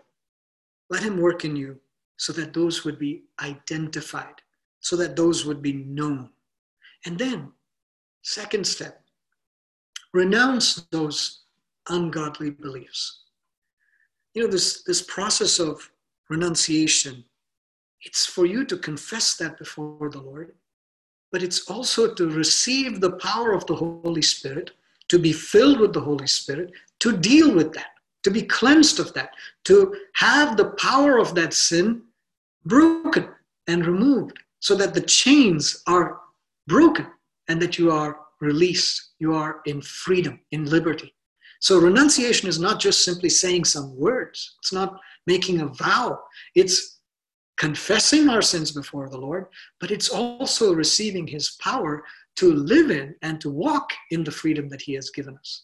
let 0.90 1.04
Him 1.04 1.18
work 1.18 1.44
in 1.44 1.56
you 1.56 1.80
so 2.18 2.32
that 2.34 2.54
those 2.54 2.86
would 2.86 2.98
be 2.98 3.24
identified, 3.42 4.36
so 4.80 4.96
that 4.96 5.16
those 5.16 5.46
would 5.46 5.62
be 5.62 5.74
known. 5.74 6.30
And 7.06 7.18
then, 7.18 7.52
second 8.22 8.66
step, 8.66 9.04
renounce 10.14 10.76
those 10.92 11.45
ungodly 11.90 12.52
beliefs. 12.52 13.24
You 14.34 14.44
know, 14.44 14.52
this, 14.52 14.84
this 14.84 15.02
process 15.02 15.60
of 15.60 15.90
renunciation, 16.30 17.24
it's 18.02 18.26
for 18.26 18.46
you 18.46 18.66
to 18.66 18.78
confess 18.78 19.36
that 19.38 19.58
before 19.58 20.10
the 20.10 20.22
Lord, 20.22 20.54
but 21.32 21.44
it's 21.44 21.70
also 21.70 22.14
to 22.14 22.30
receive 22.30 23.02
the 23.02 23.14
power 23.14 23.54
of 23.54 23.66
the 23.66 23.76
Holy 23.76 24.22
Spirit, 24.22 24.72
to 25.10 25.20
be 25.20 25.34
filled 25.34 25.80
with 25.80 25.94
the 25.94 26.02
Holy 26.02 26.28
Spirit, 26.28 26.72
to 27.00 27.18
deal 27.18 27.54
with 27.54 27.74
that, 27.74 27.92
to 28.24 28.32
be 28.32 28.42
cleansed 28.42 29.00
of 29.00 29.14
that, 29.14 29.32
to 29.66 29.96
have 30.14 30.58
the 30.58 30.72
power 30.72 31.18
of 31.18 31.36
that 31.36 31.54
sin 31.54 32.02
broken 32.66 33.30
and 33.68 33.86
removed 33.86 34.40
so 34.60 34.76
that 34.76 34.94
the 34.94 35.02
chains 35.02 35.84
are 35.88 36.20
broken 36.68 37.08
and 37.48 37.62
that 37.62 37.78
you 37.78 37.92
are 37.92 38.20
released. 38.42 39.12
You 39.20 39.34
are 39.36 39.62
in 39.66 39.82
freedom, 39.82 40.40
in 40.52 40.66
liberty. 40.66 41.15
So 41.66 41.80
renunciation 41.80 42.48
is 42.48 42.60
not 42.60 42.80
just 42.80 43.04
simply 43.04 43.28
saying 43.28 43.66
some 43.66 43.98
words, 43.98 44.56
it's 44.60 44.72
not 44.72 45.00
making 45.26 45.62
a 45.62 45.68
vow, 45.70 46.20
it's 46.54 47.00
confessing 47.58 48.30
our 48.30 48.44
sins 48.44 48.72
before 48.72 49.10
the 49.10 49.18
Lord, 49.18 49.48
but 49.80 49.90
it's 49.90 50.10
also 50.10 50.76
receiving 50.76 51.26
His 51.26 51.58
power 51.60 52.04
to 52.36 52.54
live 52.54 52.92
in 52.92 53.16
and 53.24 53.42
to 53.42 53.50
walk 53.50 53.90
in 54.12 54.24
the 54.24 54.30
freedom 54.30 54.70
that 54.70 54.84
He 54.84 54.94
has 54.94 55.10
given 55.10 55.36
us. 55.40 55.64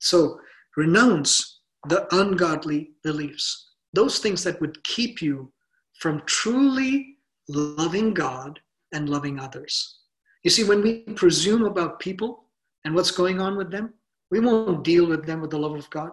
So 0.00 0.40
renounce 0.76 1.60
the 1.88 2.12
ungodly 2.16 2.90
beliefs, 3.04 3.68
those 3.92 4.18
things 4.18 4.42
that 4.42 4.60
would 4.60 4.82
keep 4.82 5.22
you 5.22 5.52
from 6.00 6.20
truly 6.26 7.18
loving 7.48 8.12
God 8.12 8.58
and 8.92 9.08
loving 9.08 9.38
others. 9.38 10.00
You 10.42 10.50
see, 10.50 10.64
when 10.64 10.82
we 10.82 11.02
presume 11.14 11.62
about 11.64 12.00
people 12.00 12.46
and 12.84 12.92
what's 12.92 13.12
going 13.12 13.40
on 13.40 13.56
with 13.56 13.70
them, 13.70 13.94
we 14.30 14.40
won't 14.40 14.84
deal 14.84 15.06
with 15.06 15.26
them 15.26 15.40
with 15.40 15.50
the 15.50 15.58
love 15.58 15.74
of 15.74 15.88
God. 15.90 16.10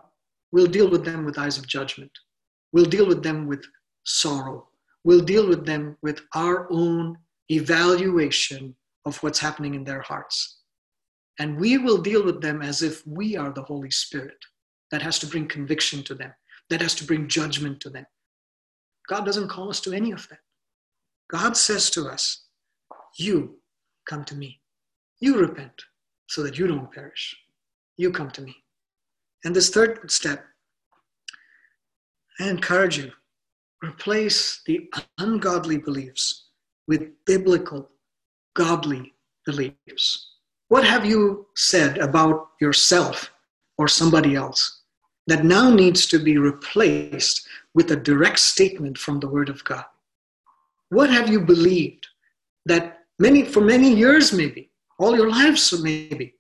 We'll 0.52 0.68
deal 0.68 0.90
with 0.90 1.04
them 1.04 1.26
with 1.26 1.38
eyes 1.38 1.58
of 1.58 1.68
judgment. 1.68 2.12
We'll 2.72 2.86
deal 2.86 3.08
with 3.08 3.24
them 3.24 3.48
with 3.48 3.66
sorrow. 4.06 4.70
We'll 5.04 5.22
deal 5.22 5.48
with 5.48 5.66
them 5.66 5.98
with 6.02 6.22
our 6.34 6.68
own 6.72 7.18
evaluation 7.50 8.76
of 9.06 9.22
what's 9.22 9.40
happening 9.40 9.76
in 9.76 9.84
their 9.84 10.02
hearts. 10.02 10.60
And 11.40 11.60
we 11.60 11.78
will 11.78 11.98
deal 11.98 12.24
with 12.24 12.42
them 12.42 12.62
as 12.62 12.82
if 12.82 13.06
we 13.06 13.36
are 13.36 13.52
the 13.52 13.64
Holy 13.64 13.92
Spirit 13.92 14.38
that 14.92 15.02
has 15.02 15.20
to 15.20 15.28
bring 15.28 15.48
conviction 15.48 16.02
to 16.04 16.16
them, 16.16 16.34
that 16.70 16.82
has 16.82 16.96
to 16.96 17.06
bring 17.06 17.28
judgment 17.28 17.82
to 17.82 17.90
them. 17.90 18.06
God 19.10 19.26
doesn't 19.26 19.50
call 19.50 19.70
us 19.70 19.82
to 19.82 19.94
any 19.94 20.12
of 20.12 20.28
that. 20.30 20.40
God 21.30 21.58
says 21.58 21.90
to 21.92 22.08
us, 22.08 22.46
You 23.18 23.60
come 24.10 24.24
to 24.26 24.36
me. 24.36 24.62
You 25.20 25.38
repent 25.38 25.84
so 26.28 26.42
that 26.44 26.58
you 26.58 26.68
don't 26.68 26.92
perish 26.92 27.36
you 27.98 28.12
come 28.12 28.32
to 28.32 28.42
me. 28.42 28.56
And 29.44 29.56
this 29.56 29.70
third 29.70 30.10
step, 30.12 30.44
I 32.40 32.50
encourage 32.50 32.98
you 32.98 33.12
replace 33.84 34.62
the 34.66 34.90
ungodly 35.18 35.78
beliefs 35.78 36.50
with 36.88 37.12
biblical, 37.26 37.90
godly 38.56 39.14
beliefs. 39.46 40.32
What 40.70 40.86
have 40.86 41.06
you 41.06 41.48
said 41.56 42.00
about 42.00 42.50
yourself 42.60 43.32
or 43.78 43.88
somebody 43.88 44.36
else 44.36 44.82
that 45.28 45.46
now 45.46 45.70
needs 45.70 46.08
to 46.08 46.20
be 46.20 46.38
replaced 46.38 47.48
with 47.74 47.92
a 47.92 47.96
direct 47.96 48.40
statement 48.40 48.98
from 48.98 49.20
the 49.20 49.28
Word 49.28 49.50
of 49.50 49.64
God? 49.64 49.86
What 50.90 51.10
have 51.10 51.30
you 51.30 51.42
believed 51.42 52.08
that 52.66 53.00
many, 53.20 53.44
for 53.44 53.62
many 53.62 53.94
years, 53.94 54.34
maybe, 54.34 54.72
all 54.98 55.16
your 55.16 55.30
lives, 55.30 55.80
maybe, 55.82 56.36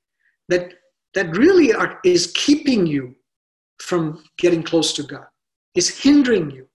that 0.50 0.74
that 1.16 1.36
really 1.36 1.74
are, 1.74 2.00
is 2.04 2.32
keeping 2.36 2.86
you 2.86 3.16
from 3.82 4.24
getting 4.38 4.64
close 4.64 4.94
to 4.94 5.04
God. 5.04 5.26
is 5.76 5.90
hindering 5.90 6.50
you, 6.52 6.66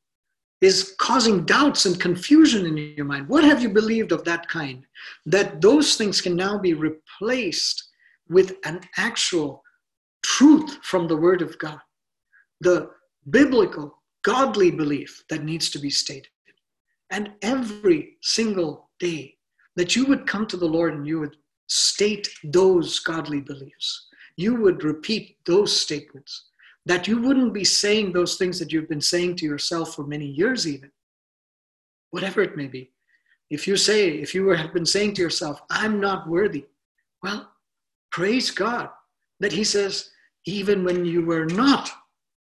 is 0.60 0.94
causing 0.98 1.46
doubts 1.46 1.86
and 1.86 1.98
confusion 1.98 2.66
in 2.66 2.76
your 2.76 3.06
mind. 3.06 3.28
What 3.28 3.44
have 3.44 3.62
you 3.62 3.70
believed 3.70 4.12
of 4.12 4.24
that 4.24 4.46
kind? 4.48 4.84
That 5.24 5.60
those 5.60 5.96
things 5.96 6.20
can 6.20 6.36
now 6.36 6.58
be 6.58 6.74
replaced 6.74 7.88
with 8.28 8.56
an 8.64 8.80
actual 8.98 9.62
truth 10.22 10.78
from 10.82 11.08
the 11.08 11.16
Word 11.16 11.40
of 11.40 11.58
God, 11.58 11.80
the 12.60 12.90
biblical, 13.30 14.02
godly 14.22 14.70
belief 14.70 15.24
that 15.30 15.44
needs 15.44 15.70
to 15.70 15.78
be 15.78 15.90
stated. 15.90 16.30
And 17.10 17.32
every 17.42 18.18
single 18.22 18.90
day 18.98 19.34
that 19.76 19.96
you 19.96 20.04
would 20.06 20.26
come 20.26 20.46
to 20.46 20.56
the 20.56 20.68
Lord 20.68 20.94
and 20.94 21.06
you 21.06 21.20
would 21.20 21.36
state 21.68 22.28
those 22.44 22.98
godly 22.98 23.40
beliefs, 23.40 24.08
you 24.40 24.54
would 24.56 24.84
repeat 24.84 25.36
those 25.44 25.78
statements, 25.78 26.46
that 26.86 27.06
you 27.06 27.20
wouldn't 27.20 27.52
be 27.52 27.64
saying 27.64 28.12
those 28.12 28.36
things 28.36 28.58
that 28.58 28.72
you've 28.72 28.88
been 28.88 29.00
saying 29.00 29.36
to 29.36 29.44
yourself 29.44 29.94
for 29.94 30.04
many 30.04 30.26
years, 30.26 30.66
even, 30.66 30.90
whatever 32.10 32.40
it 32.40 32.56
may 32.56 32.66
be. 32.66 32.90
If 33.50 33.66
you 33.66 33.76
say, 33.76 34.10
if 34.10 34.34
you 34.34 34.48
have 34.48 34.72
been 34.72 34.86
saying 34.86 35.14
to 35.14 35.22
yourself, 35.22 35.60
I'm 35.70 36.00
not 36.00 36.28
worthy, 36.28 36.66
well, 37.22 37.50
praise 38.10 38.50
God 38.50 38.88
that 39.40 39.52
He 39.52 39.64
says, 39.64 40.10
even 40.46 40.84
when 40.84 41.04
you 41.04 41.24
were 41.24 41.44
not, 41.46 41.90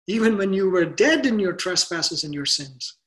even 0.07 0.37
when 0.37 0.53
you 0.53 0.69
were 0.69 0.85
dead 0.85 1.25
in 1.25 1.39
your 1.39 1.53
trespasses 1.53 2.23
and 2.23 2.33
your 2.33 2.45
sins, 2.45 2.97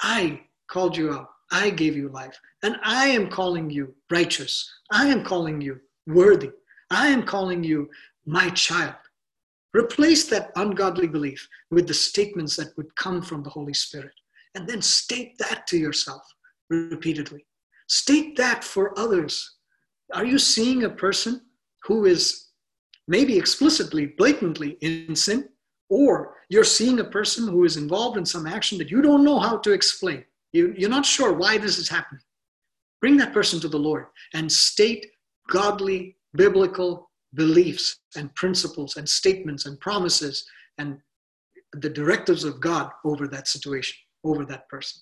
I 0.00 0.42
called 0.68 0.96
you 0.96 1.12
out. 1.12 1.30
I 1.50 1.70
gave 1.70 1.96
you 1.96 2.08
life. 2.10 2.38
And 2.62 2.76
I 2.82 3.06
am 3.06 3.30
calling 3.30 3.70
you 3.70 3.94
righteous. 4.10 4.70
I 4.92 5.06
am 5.06 5.24
calling 5.24 5.60
you 5.60 5.80
worthy. 6.06 6.50
I 6.90 7.08
am 7.08 7.22
calling 7.22 7.64
you 7.64 7.88
my 8.28 8.50
child. 8.50 8.94
Replace 9.74 10.26
that 10.26 10.52
ungodly 10.56 11.06
belief 11.06 11.48
with 11.70 11.88
the 11.88 11.94
statements 11.94 12.56
that 12.56 12.76
would 12.76 12.94
come 12.94 13.22
from 13.22 13.42
the 13.42 13.50
Holy 13.50 13.72
Spirit. 13.72 14.12
And 14.54 14.68
then 14.68 14.82
state 14.82 15.38
that 15.38 15.66
to 15.68 15.78
yourself 15.78 16.22
repeatedly. 16.68 17.46
State 17.88 18.36
that 18.36 18.62
for 18.64 18.98
others. 18.98 19.56
Are 20.12 20.26
you 20.26 20.38
seeing 20.38 20.84
a 20.84 20.90
person 20.90 21.40
who 21.84 22.04
is 22.04 22.48
maybe 23.06 23.36
explicitly, 23.38 24.06
blatantly 24.18 24.76
in 24.82 25.16
sin? 25.16 25.48
Or 25.88 26.36
you're 26.50 26.64
seeing 26.64 27.00
a 27.00 27.04
person 27.04 27.48
who 27.48 27.64
is 27.64 27.78
involved 27.78 28.18
in 28.18 28.26
some 28.26 28.46
action 28.46 28.76
that 28.78 28.90
you 28.90 29.00
don't 29.00 29.24
know 29.24 29.38
how 29.38 29.56
to 29.58 29.72
explain. 29.72 30.22
You, 30.52 30.74
you're 30.76 30.90
not 30.90 31.06
sure 31.06 31.32
why 31.32 31.56
this 31.56 31.78
is 31.78 31.88
happening. 31.88 32.22
Bring 33.00 33.16
that 33.18 33.32
person 33.32 33.58
to 33.60 33.68
the 33.68 33.78
Lord 33.78 34.06
and 34.34 34.52
state 34.52 35.06
godly, 35.48 36.16
biblical 36.34 37.07
beliefs 37.34 38.00
and 38.16 38.34
principles 38.34 38.96
and 38.96 39.08
statements 39.08 39.66
and 39.66 39.78
promises 39.80 40.46
and 40.78 40.98
the 41.72 41.90
directives 41.90 42.44
of 42.44 42.60
God 42.60 42.90
over 43.04 43.28
that 43.28 43.48
situation, 43.48 43.96
over 44.24 44.44
that 44.46 44.68
person. 44.68 45.00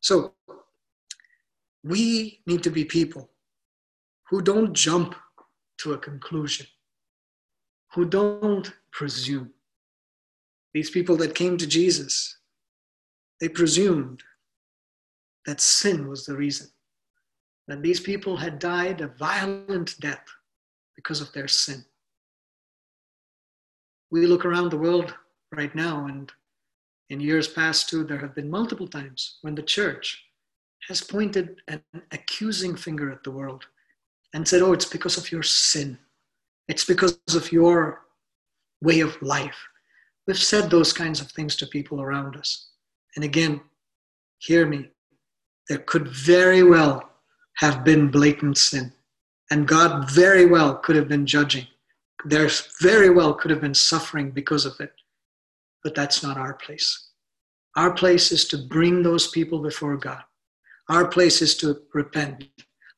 So 0.00 0.34
we 1.82 2.40
need 2.46 2.62
to 2.62 2.70
be 2.70 2.84
people 2.84 3.30
who 4.28 4.42
don't 4.42 4.74
jump 4.74 5.14
to 5.78 5.94
a 5.94 5.98
conclusion, 5.98 6.66
who 7.94 8.04
don't 8.04 8.70
presume. 8.92 9.50
These 10.74 10.90
people 10.90 11.16
that 11.16 11.34
came 11.34 11.56
to 11.56 11.66
Jesus, 11.66 12.38
they 13.40 13.48
presumed 13.48 14.22
that 15.46 15.60
sin 15.60 16.08
was 16.08 16.26
the 16.26 16.36
reason. 16.36 16.68
That 17.68 17.82
these 17.82 18.00
people 18.00 18.36
had 18.36 18.58
died 18.58 19.00
a 19.00 19.08
violent 19.08 19.98
death 20.00 20.24
because 20.98 21.20
of 21.20 21.32
their 21.32 21.46
sin. 21.46 21.84
We 24.10 24.26
look 24.26 24.44
around 24.44 24.70
the 24.70 24.84
world 24.86 25.14
right 25.54 25.72
now, 25.72 26.06
and 26.06 26.32
in 27.08 27.20
years 27.20 27.46
past 27.46 27.88
too, 27.88 28.02
there 28.02 28.18
have 28.18 28.34
been 28.34 28.50
multiple 28.50 28.88
times 28.88 29.38
when 29.42 29.54
the 29.54 29.62
church 29.62 30.24
has 30.88 31.00
pointed 31.00 31.60
an 31.68 31.80
accusing 32.10 32.74
finger 32.74 33.12
at 33.12 33.22
the 33.22 33.30
world 33.30 33.64
and 34.34 34.46
said, 34.46 34.60
Oh, 34.60 34.72
it's 34.72 34.92
because 34.96 35.16
of 35.16 35.30
your 35.30 35.44
sin. 35.44 35.96
It's 36.66 36.84
because 36.84 37.20
of 37.32 37.52
your 37.52 38.00
way 38.82 38.98
of 38.98 39.22
life. 39.22 39.60
We've 40.26 40.36
said 40.52 40.68
those 40.68 40.92
kinds 40.92 41.20
of 41.20 41.30
things 41.30 41.54
to 41.56 41.66
people 41.66 42.02
around 42.02 42.36
us. 42.36 42.70
And 43.14 43.24
again, 43.24 43.60
hear 44.38 44.66
me 44.66 44.90
there 45.68 45.78
could 45.78 46.08
very 46.08 46.64
well 46.64 47.08
have 47.58 47.84
been 47.84 48.10
blatant 48.10 48.58
sin. 48.58 48.92
And 49.50 49.66
God 49.66 50.10
very 50.10 50.46
well 50.46 50.76
could 50.76 50.96
have 50.96 51.08
been 51.08 51.26
judging. 51.26 51.66
There 52.24 52.48
very 52.80 53.10
well 53.10 53.34
could 53.34 53.50
have 53.50 53.60
been 53.60 53.74
suffering 53.74 54.30
because 54.30 54.66
of 54.66 54.78
it. 54.80 54.92
But 55.82 55.94
that's 55.94 56.22
not 56.22 56.36
our 56.36 56.54
place. 56.54 57.10
Our 57.76 57.92
place 57.92 58.32
is 58.32 58.46
to 58.48 58.58
bring 58.58 59.02
those 59.02 59.28
people 59.28 59.60
before 59.60 59.96
God. 59.96 60.22
Our 60.88 61.06
place 61.06 61.40
is 61.42 61.56
to 61.58 61.80
repent. 61.94 62.44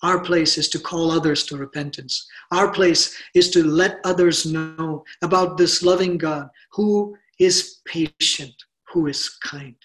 Our 0.03 0.21
place 0.21 0.57
is 0.57 0.69
to 0.71 0.79
call 0.79 1.11
others 1.11 1.45
to 1.47 1.57
repentance. 1.57 2.27
Our 2.51 2.73
place 2.73 3.15
is 3.35 3.51
to 3.51 3.63
let 3.63 3.99
others 4.05 4.47
know 4.47 5.05
about 5.23 5.59
this 5.59 5.83
loving 5.83 6.17
God 6.17 6.49
who 6.73 7.17
is 7.39 7.81
patient, 7.85 8.55
who 8.89 9.07
is 9.09 9.29
kind. 9.29 9.77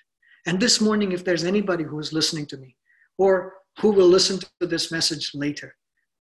And 0.45 0.59
this 0.59 0.79
morning, 0.79 1.11
if 1.11 1.25
there's 1.25 1.43
anybody 1.43 1.83
who 1.83 1.99
is 1.99 2.13
listening 2.13 2.45
to 2.47 2.57
me 2.57 2.75
or 3.17 3.53
who 3.79 3.91
will 3.91 4.07
listen 4.07 4.39
to 4.39 4.67
this 4.67 4.91
message 4.91 5.31
later, 5.33 5.75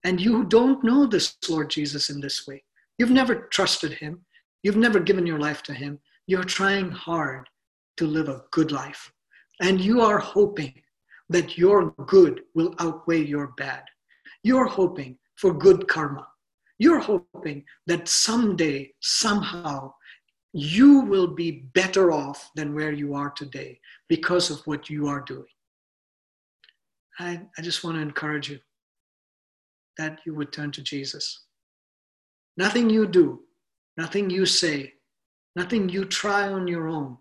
and 0.05 0.21
you 0.21 0.45
don't 0.45 0.85
know 0.85 1.07
this 1.07 1.37
Lord 1.49 1.71
Jesus 1.71 2.11
in 2.11 2.21
this 2.21 2.47
way, 2.47 2.63
you've 2.99 3.11
never 3.11 3.49
trusted 3.51 3.93
him, 3.95 4.25
you've 4.63 4.77
never 4.77 5.01
given 5.01 5.27
your 5.27 5.41
life 5.41 5.63
to 5.65 5.75
him, 5.75 5.99
you're 6.27 6.45
trying 6.45 6.91
hard 6.91 7.49
to 7.97 8.07
live 8.07 8.29
a 8.29 8.43
good 8.51 8.71
life, 8.71 9.13
and 9.61 9.81
you 9.81 10.01
are 10.01 10.19
hoping 10.19 10.75
that 11.31 11.57
your 11.57 11.91
good 12.07 12.43
will 12.55 12.75
outweigh 12.79 13.25
your 13.25 13.49
bad. 13.57 13.83
You're 14.43 14.67
hoping 14.67 15.19
for 15.37 15.55
good 15.55 15.89
karma. 15.89 16.27
You're 16.79 17.01
hoping 17.01 17.65
that 17.87 18.09
someday, 18.09 18.93
somehow, 19.01 19.95
you 20.53 21.01
will 21.01 21.29
be 21.29 21.65
better 21.75 22.13
off 22.13 22.51
than 22.55 22.75
where 22.75 22.93
you 22.93 23.15
are 23.15 23.31
today 23.31 23.81
because 24.09 24.51
of 24.51 24.61
what 24.67 24.91
you 24.91 25.09
are 25.09 25.21
doing. 25.21 25.47
I, 27.19 27.41
I 27.57 27.63
just 27.63 27.85
want 27.85 27.97
to 27.97 28.03
encourage 28.03 28.51
you 28.51 28.59
that 29.99 30.21
you 30.25 30.35
would 30.35 30.53
turn 30.53 30.71
to 30.73 30.83
Jesus. 30.83 31.45
Nothing 32.57 32.91
you 32.91 33.07
do, 33.07 33.41
nothing 33.97 34.31
you 34.31 34.47
say, 34.47 34.95
nothing 35.57 35.89
you 35.89 36.05
try 36.05 36.49
on 36.49 36.69
your 36.69 36.89
own 36.89 37.19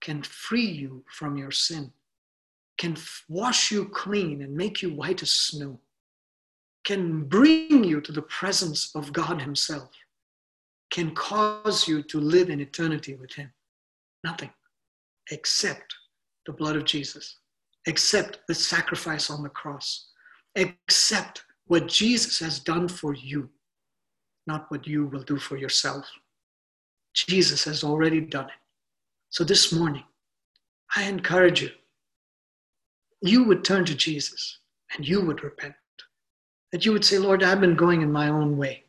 can 0.00 0.22
free 0.22 0.66
you 0.66 1.04
from 1.08 1.36
your 1.36 1.50
sin, 1.50 1.92
can 2.76 2.96
wash 3.28 3.70
you 3.70 3.84
clean 3.86 4.42
and 4.42 4.56
make 4.56 4.82
you 4.82 4.92
white 4.92 5.22
as 5.22 5.30
snow, 5.30 5.78
can 6.84 7.24
bring 7.24 7.84
you 7.84 8.00
to 8.00 8.10
the 8.10 8.22
presence 8.22 8.90
of 8.96 9.12
God 9.12 9.40
Himself 9.40 9.90
can 10.92 11.14
cause 11.14 11.88
you 11.88 12.02
to 12.02 12.20
live 12.20 12.50
in 12.50 12.60
eternity 12.60 13.14
with 13.14 13.32
Him? 13.32 13.50
Nothing 14.22 14.50
except 15.30 15.94
the 16.46 16.52
blood 16.52 16.76
of 16.76 16.84
Jesus, 16.84 17.38
except 17.86 18.40
the 18.46 18.54
sacrifice 18.54 19.30
on 19.30 19.42
the 19.42 19.48
cross, 19.48 20.10
except 20.54 21.42
what 21.72 21.88
Jesus 21.88 22.38
has 22.38 22.58
done 22.58 22.86
for 22.86 23.14
you, 23.14 23.48
not 24.46 24.70
what 24.70 24.86
you 24.86 25.06
will 25.06 25.22
do 25.22 25.38
for 25.38 25.56
yourself. 25.56 26.04
Jesus 27.14 27.64
has 27.64 27.82
already 27.82 28.20
done 28.20 28.44
it. 28.44 28.60
So 29.30 29.42
this 29.42 29.72
morning, 29.72 30.04
I 30.94 31.04
encourage 31.04 31.62
you, 31.62 31.70
you 33.22 33.44
would 33.44 33.64
turn 33.64 33.86
to 33.86 33.94
Jesus 33.94 34.58
and 34.94 35.08
you 35.08 35.22
would 35.22 35.42
repent. 35.42 35.72
That 36.72 36.84
you 36.84 36.92
would 36.92 37.06
say, 37.06 37.16
Lord, 37.16 37.42
I've 37.42 37.62
been 37.62 37.74
going 37.74 38.02
in 38.02 38.12
my 38.12 38.28
own 38.28 38.58
way 38.58 38.84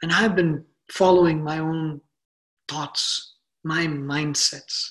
and 0.00 0.12
I've 0.12 0.36
been 0.36 0.64
following 0.88 1.42
my 1.42 1.58
own 1.58 2.00
thoughts, 2.68 3.34
my 3.64 3.88
mindsets, 3.88 4.90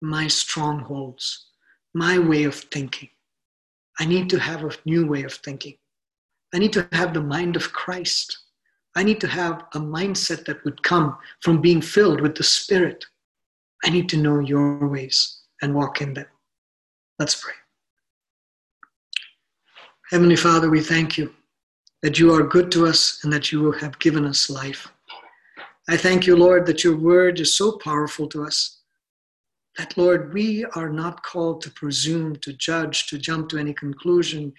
my 0.00 0.26
strongholds, 0.26 1.46
my 1.94 2.18
way 2.18 2.42
of 2.42 2.56
thinking. 2.56 3.10
I 4.00 4.04
need 4.04 4.28
to 4.30 4.40
have 4.40 4.64
a 4.64 4.72
new 4.84 5.06
way 5.06 5.22
of 5.22 5.34
thinking. 5.34 5.76
I 6.54 6.58
need 6.58 6.72
to 6.74 6.88
have 6.92 7.14
the 7.14 7.22
mind 7.22 7.56
of 7.56 7.72
Christ. 7.72 8.38
I 8.94 9.02
need 9.02 9.20
to 9.22 9.28
have 9.28 9.64
a 9.74 9.80
mindset 9.80 10.44
that 10.44 10.62
would 10.64 10.82
come 10.82 11.16
from 11.40 11.62
being 11.62 11.80
filled 11.80 12.20
with 12.20 12.34
the 12.34 12.44
Spirit. 12.44 13.04
I 13.84 13.90
need 13.90 14.08
to 14.10 14.16
know 14.18 14.38
your 14.38 14.86
ways 14.86 15.40
and 15.62 15.74
walk 15.74 16.02
in 16.02 16.14
them. 16.14 16.26
Let's 17.18 17.40
pray. 17.40 17.54
Heavenly 20.10 20.36
Father, 20.36 20.68
we 20.68 20.80
thank 20.80 21.16
you 21.16 21.32
that 22.02 22.18
you 22.18 22.34
are 22.34 22.42
good 22.42 22.70
to 22.72 22.86
us 22.86 23.20
and 23.24 23.32
that 23.32 23.50
you 23.50 23.72
have 23.72 23.98
given 23.98 24.26
us 24.26 24.50
life. 24.50 24.88
I 25.88 25.96
thank 25.96 26.26
you, 26.26 26.36
Lord, 26.36 26.66
that 26.66 26.84
your 26.84 26.96
word 26.96 27.40
is 27.40 27.56
so 27.56 27.78
powerful 27.78 28.28
to 28.28 28.44
us. 28.44 28.80
That, 29.78 29.96
Lord, 29.96 30.34
we 30.34 30.64
are 30.76 30.90
not 30.90 31.22
called 31.22 31.62
to 31.62 31.70
presume, 31.70 32.36
to 32.36 32.52
judge, 32.52 33.06
to 33.06 33.18
jump 33.18 33.48
to 33.48 33.58
any 33.58 33.72
conclusion, 33.72 34.52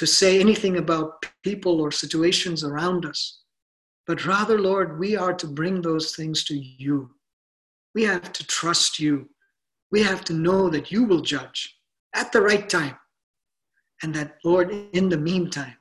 to 0.00 0.06
say 0.06 0.40
anything 0.40 0.78
about 0.78 1.26
people 1.42 1.78
or 1.78 1.92
situations 1.92 2.64
around 2.64 3.04
us. 3.04 3.42
But 4.06 4.24
rather, 4.24 4.58
Lord, 4.58 4.98
we 4.98 5.14
are 5.14 5.34
to 5.34 5.46
bring 5.46 5.82
those 5.82 6.16
things 6.16 6.42
to 6.44 6.54
you. 6.54 7.10
We 7.94 8.04
have 8.04 8.32
to 8.32 8.46
trust 8.46 8.98
you 8.98 9.28
We 9.90 10.02
have 10.02 10.24
to 10.24 10.32
know 10.32 10.70
that 10.70 10.92
you 10.92 11.04
will 11.04 11.20
judge 11.20 11.76
at 12.14 12.32
the 12.32 12.40
right 12.40 12.68
time. 12.68 12.96
And 14.02 14.14
that, 14.14 14.36
Lord, 14.44 14.70
in 14.92 15.08
the 15.08 15.18
meantime, 15.18 15.76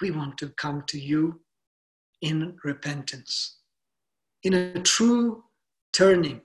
we 0.00 0.10
want 0.10 0.38
to 0.38 0.48
come 0.50 0.82
to 0.88 0.98
you 0.98 1.40
in 2.22 2.56
repentance, 2.64 3.58
in 4.42 4.54
a 4.54 4.80
true 4.80 5.44
turning, 5.92 6.40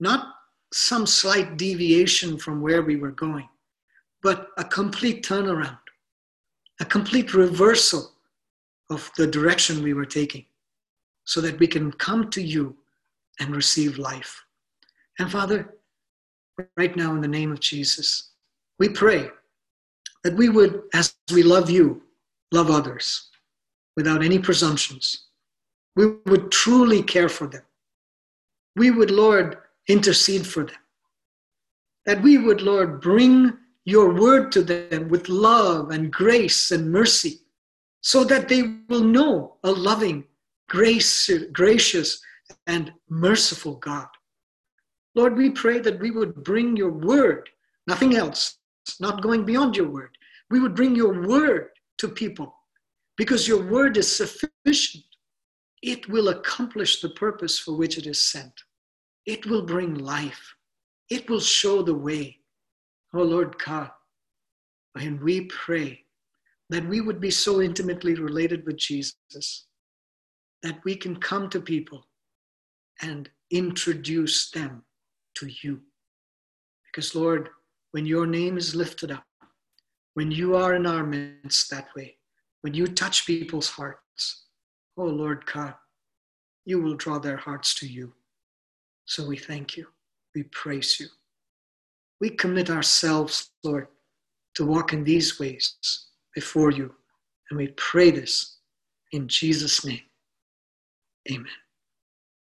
not 0.00 0.34
some 0.72 1.06
slight 1.06 1.56
deviation 1.56 2.36
from 2.38 2.60
where 2.60 2.82
we 2.82 2.96
were 2.96 3.12
going, 3.12 3.48
but 4.22 4.48
a 4.56 4.64
complete 4.64 5.24
turnaround, 5.24 5.78
a 6.80 6.84
complete 6.84 7.34
reversal 7.34 8.12
of 8.90 9.10
the 9.16 9.26
direction 9.26 9.82
we 9.82 9.94
were 9.94 10.06
taking, 10.06 10.44
so 11.24 11.40
that 11.40 11.58
we 11.58 11.66
can 11.66 11.92
come 11.92 12.30
to 12.30 12.42
you 12.42 12.76
and 13.40 13.54
receive 13.54 13.98
life. 13.98 14.44
And 15.18 15.30
Father, 15.30 15.74
right 16.76 16.96
now 16.96 17.14
in 17.14 17.20
the 17.20 17.28
name 17.28 17.52
of 17.52 17.60
Jesus, 17.60 18.30
we 18.78 18.88
pray 18.88 19.28
that 20.24 20.36
we 20.36 20.48
would, 20.48 20.82
as 20.94 21.14
we 21.32 21.42
love 21.42 21.70
you, 21.70 22.02
love 22.52 22.70
others 22.70 23.28
without 23.96 24.22
any 24.22 24.38
presumptions. 24.38 25.26
We 25.94 26.06
would 26.26 26.50
truly 26.50 27.02
care 27.02 27.28
for 27.28 27.46
them. 27.46 27.62
We 28.76 28.90
would, 28.90 29.10
Lord, 29.10 29.58
intercede 29.88 30.46
for 30.46 30.64
them. 30.64 30.76
That 32.04 32.22
we 32.22 32.38
would, 32.38 32.60
Lord, 32.60 33.00
bring 33.00 33.56
your 33.86 34.12
word 34.12 34.50
to 34.50 34.62
them 34.62 35.08
with 35.08 35.28
love 35.28 35.90
and 35.90 36.12
grace 36.12 36.72
and 36.72 36.90
mercy 36.90 37.38
so 38.00 38.24
that 38.24 38.48
they 38.48 38.62
will 38.88 39.04
know 39.04 39.56
a 39.62 39.70
loving, 39.70 40.24
grace, 40.68 41.30
gracious, 41.52 42.20
and 42.66 42.92
merciful 43.08 43.76
God. 43.76 44.08
Lord, 45.14 45.36
we 45.36 45.50
pray 45.50 45.78
that 45.78 46.00
we 46.00 46.10
would 46.10 46.42
bring 46.42 46.76
your 46.76 46.90
word, 46.90 47.48
nothing 47.86 48.16
else, 48.16 48.58
not 49.00 49.22
going 49.22 49.44
beyond 49.44 49.76
your 49.76 49.88
word. 49.88 50.18
We 50.50 50.60
would 50.60 50.74
bring 50.74 50.96
your 50.96 51.26
word 51.26 51.68
to 51.98 52.08
people 52.08 52.54
because 53.16 53.46
your 53.46 53.64
word 53.64 53.96
is 53.96 54.14
sufficient. 54.14 55.04
It 55.82 56.08
will 56.08 56.28
accomplish 56.28 57.00
the 57.00 57.10
purpose 57.10 57.58
for 57.58 57.76
which 57.76 57.98
it 57.98 58.06
is 58.06 58.20
sent. 58.20 58.52
It 59.26 59.46
will 59.46 59.62
bring 59.62 59.94
life. 59.94 60.54
It 61.08 61.30
will 61.30 61.40
show 61.40 61.82
the 61.82 61.94
way. 61.94 62.40
Oh 63.16 63.22
Lord 63.22 63.56
God, 63.64 63.90
and 64.94 65.18
we 65.22 65.46
pray 65.46 66.02
that 66.68 66.86
we 66.86 67.00
would 67.00 67.18
be 67.18 67.30
so 67.30 67.62
intimately 67.62 68.14
related 68.14 68.66
with 68.66 68.76
Jesus 68.76 69.64
that 70.62 70.84
we 70.84 70.94
can 70.94 71.16
come 71.16 71.48
to 71.48 71.58
people 71.58 72.06
and 73.00 73.30
introduce 73.50 74.50
them 74.50 74.82
to 75.36 75.48
you. 75.62 75.80
Because, 76.84 77.14
Lord, 77.14 77.48
when 77.92 78.04
your 78.04 78.26
name 78.26 78.58
is 78.58 78.74
lifted 78.74 79.10
up, 79.10 79.24
when 80.12 80.30
you 80.30 80.54
are 80.54 80.74
in 80.74 80.86
our 80.86 81.02
midst 81.02 81.70
that 81.70 81.88
way, 81.96 82.18
when 82.60 82.74
you 82.74 82.86
touch 82.86 83.24
people's 83.24 83.70
hearts, 83.70 84.44
oh 84.98 85.04
Lord 85.04 85.46
God, 85.46 85.72
you 86.66 86.82
will 86.82 86.96
draw 86.96 87.18
their 87.18 87.38
hearts 87.38 87.74
to 87.76 87.86
you. 87.86 88.12
So 89.06 89.26
we 89.26 89.38
thank 89.38 89.74
you. 89.74 89.86
We 90.34 90.42
praise 90.42 91.00
you. 91.00 91.06
We 92.20 92.30
commit 92.30 92.70
ourselves, 92.70 93.50
Lord, 93.62 93.88
to 94.54 94.64
walk 94.64 94.92
in 94.92 95.04
these 95.04 95.38
ways 95.38 95.76
before 96.34 96.70
you. 96.70 96.94
And 97.50 97.58
we 97.58 97.68
pray 97.76 98.10
this 98.10 98.58
in 99.12 99.28
Jesus' 99.28 99.84
name. 99.84 100.00
Amen. 101.30 101.46